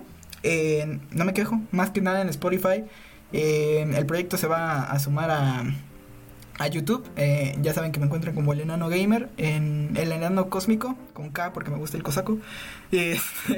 [1.12, 2.86] No me quejo, más que nada en Spotify.
[3.34, 5.64] El proyecto se va a sumar a,
[6.60, 7.06] a YouTube.
[7.16, 11.30] Eh, ya saben que me encuentran como el enano gamer, en el enano cósmico, con
[11.30, 12.38] K porque me gusta el cosaco.
[12.92, 13.20] Eh,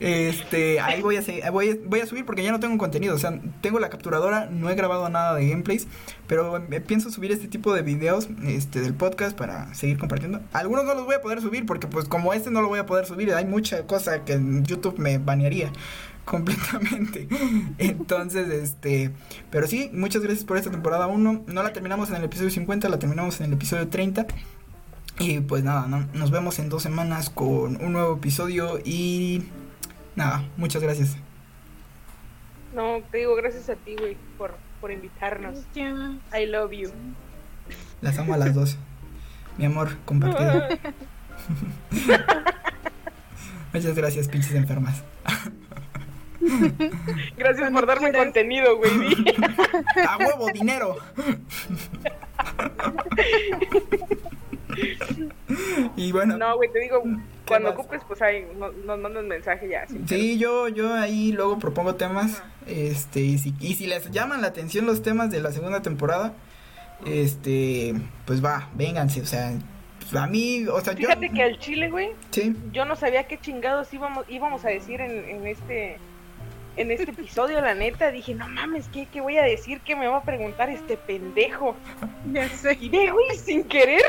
[0.00, 3.14] este, ahí voy a, voy, a- subir porque ya no tengo contenido.
[3.14, 5.86] O sea, tengo la capturadora, no he grabado nada de gameplays,
[6.26, 10.40] pero pienso subir este tipo de videos este, del podcast para seguir compartiendo.
[10.52, 12.86] Algunos no los voy a poder subir porque, pues, como este no lo voy a
[12.86, 15.72] poder subir, hay mucha cosa que YouTube me banearía
[16.28, 17.26] completamente.
[17.78, 19.10] Entonces, este,
[19.50, 21.44] pero sí, muchas gracias por esta temporada 1.
[21.46, 24.26] No la terminamos en el episodio 50, la terminamos en el episodio 30.
[25.20, 26.06] Y pues nada, ¿no?
[26.12, 29.42] nos vemos en dos semanas con un nuevo episodio y
[30.14, 31.16] nada, muchas gracias.
[32.72, 35.58] No, te digo gracias a ti, güey, por, por invitarnos.
[35.74, 36.90] I love you.
[38.00, 38.76] Las amo a las dos.
[39.56, 40.62] Mi amor compartido.
[43.72, 45.02] Muchas gracias, pinches enfermas.
[47.36, 48.24] Gracias por darme quieras.
[48.26, 48.90] contenido, güey.
[50.08, 50.96] ¡A huevo, dinero!
[55.96, 57.02] y bueno, No, güey, te digo,
[57.46, 57.78] cuando más?
[57.78, 59.86] ocupes, pues ahí no- nos mandas mensaje ya.
[60.06, 64.48] Sí, yo, yo ahí luego propongo temas, este, y si, y si les llaman la
[64.48, 66.34] atención los temas de la segunda temporada,
[67.06, 67.94] este,
[68.26, 69.52] pues va, vénganse, o sea,
[70.00, 73.26] pues a mí, o sea, yo, Fíjate que al chile, güey, sí, yo no sabía
[73.26, 75.98] qué chingados íbamos, íbamos a decir en, en este
[76.78, 78.10] en este episodio, la neta.
[78.10, 79.80] Dije, no mames, ¿qué, ¿qué voy a decir?
[79.84, 81.76] ¿Qué me va a preguntar este pendejo?
[82.32, 82.76] Ya sé.
[82.80, 84.02] Y de, güey, sin querer.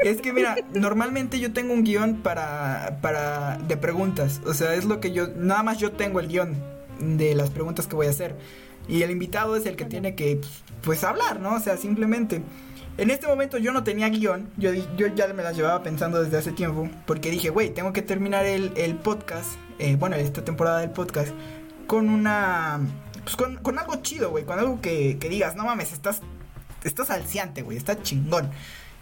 [0.00, 4.84] es que mira, normalmente yo tengo un guion para, para, de preguntas, o sea, es
[4.84, 6.56] lo que yo, nada más yo tengo el guion
[6.98, 8.34] de las preguntas que voy a hacer,
[8.88, 10.40] y el invitado es el que tiene que,
[10.82, 11.54] pues, hablar, ¿no?
[11.54, 12.42] O sea, simplemente...
[12.98, 16.36] En este momento yo no tenía guion, yo, yo ya me las llevaba pensando desde
[16.36, 20.80] hace tiempo, porque dije, güey, tengo que terminar el, el podcast, eh, bueno, esta temporada
[20.80, 21.32] del podcast,
[21.90, 22.78] con una...
[23.24, 26.20] Pues con, con algo chido, güey, con algo que, que digas, no mames, estás
[26.84, 28.48] está salciante, güey, está chingón.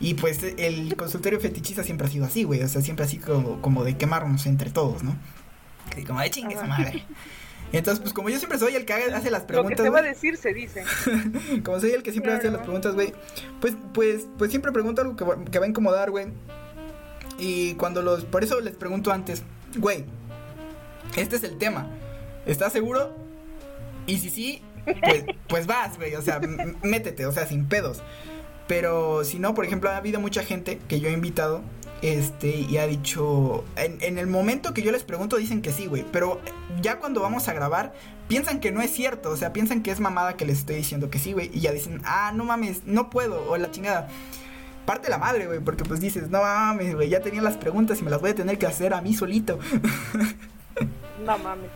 [0.00, 3.60] Y pues el consultorio fetichista siempre ha sido así, güey, o sea, siempre así como,
[3.60, 5.14] como de quemarnos entre todos, ¿no?
[6.06, 7.04] Como de chingue madre.
[7.72, 9.72] Entonces, pues como yo siempre soy el que hace las preguntas.
[9.72, 10.82] Lo que se va a decir se dice.
[11.64, 13.12] como soy el que siempre hace las preguntas, güey,
[13.60, 16.28] pues, pues, pues siempre pregunto algo que va, que va a incomodar, güey.
[17.38, 19.42] Y cuando los, por eso les pregunto antes,
[19.76, 20.06] güey,
[21.16, 21.90] este es el tema,
[22.46, 23.14] ¿estás seguro?
[24.06, 26.40] Y si sí, pues, pues vas, güey, o sea,
[26.82, 28.02] métete, o sea, sin pedos.
[28.66, 31.62] Pero si no, por ejemplo, ha habido mucha gente que yo he invitado,
[32.02, 35.86] este, y ha dicho, en, en el momento que yo les pregunto dicen que sí,
[35.86, 36.40] güey, pero
[36.80, 37.92] ya cuando vamos a grabar,
[38.28, 41.10] piensan que no es cierto, o sea, piensan que es mamada que les estoy diciendo
[41.10, 44.08] que sí, güey, y ya dicen, ah, no mames, no puedo, o la chingada.
[44.84, 48.04] Parte la madre, güey, porque pues dices, no mames, güey, ya tenía las preguntas y
[48.04, 49.58] me las voy a tener que hacer a mí solito.
[51.24, 51.70] No mames.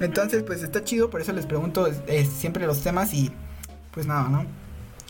[0.00, 3.32] Entonces, pues está chido, por eso les pregunto eh, siempre los temas y
[3.92, 4.46] pues nada, ¿no?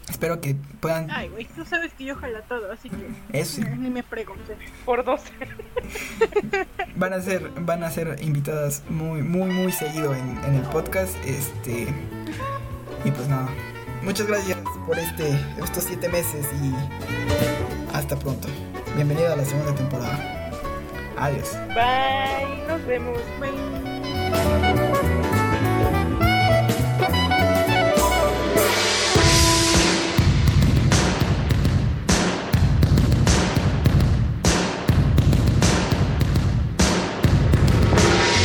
[0.08, 1.10] Espero que puedan...
[1.10, 3.64] Ay, güey, tú sabes que yo jala todo, así que Eso sí.
[3.78, 4.56] ni me preguntes.
[4.86, 5.20] Por dos.
[6.96, 11.14] Van a ser, van a ser invitadas muy, muy, muy seguido en, en el podcast.
[11.24, 11.86] Este.
[13.04, 13.48] Y pues nada.
[14.02, 18.48] Muchas gracias por este, estos siete meses y hasta pronto.
[18.96, 20.50] Bienvenido a la segunda temporada.
[21.16, 21.52] Adiós.
[21.68, 22.66] Bye.
[22.66, 23.18] Nos vemos.
[23.38, 24.67] Bye.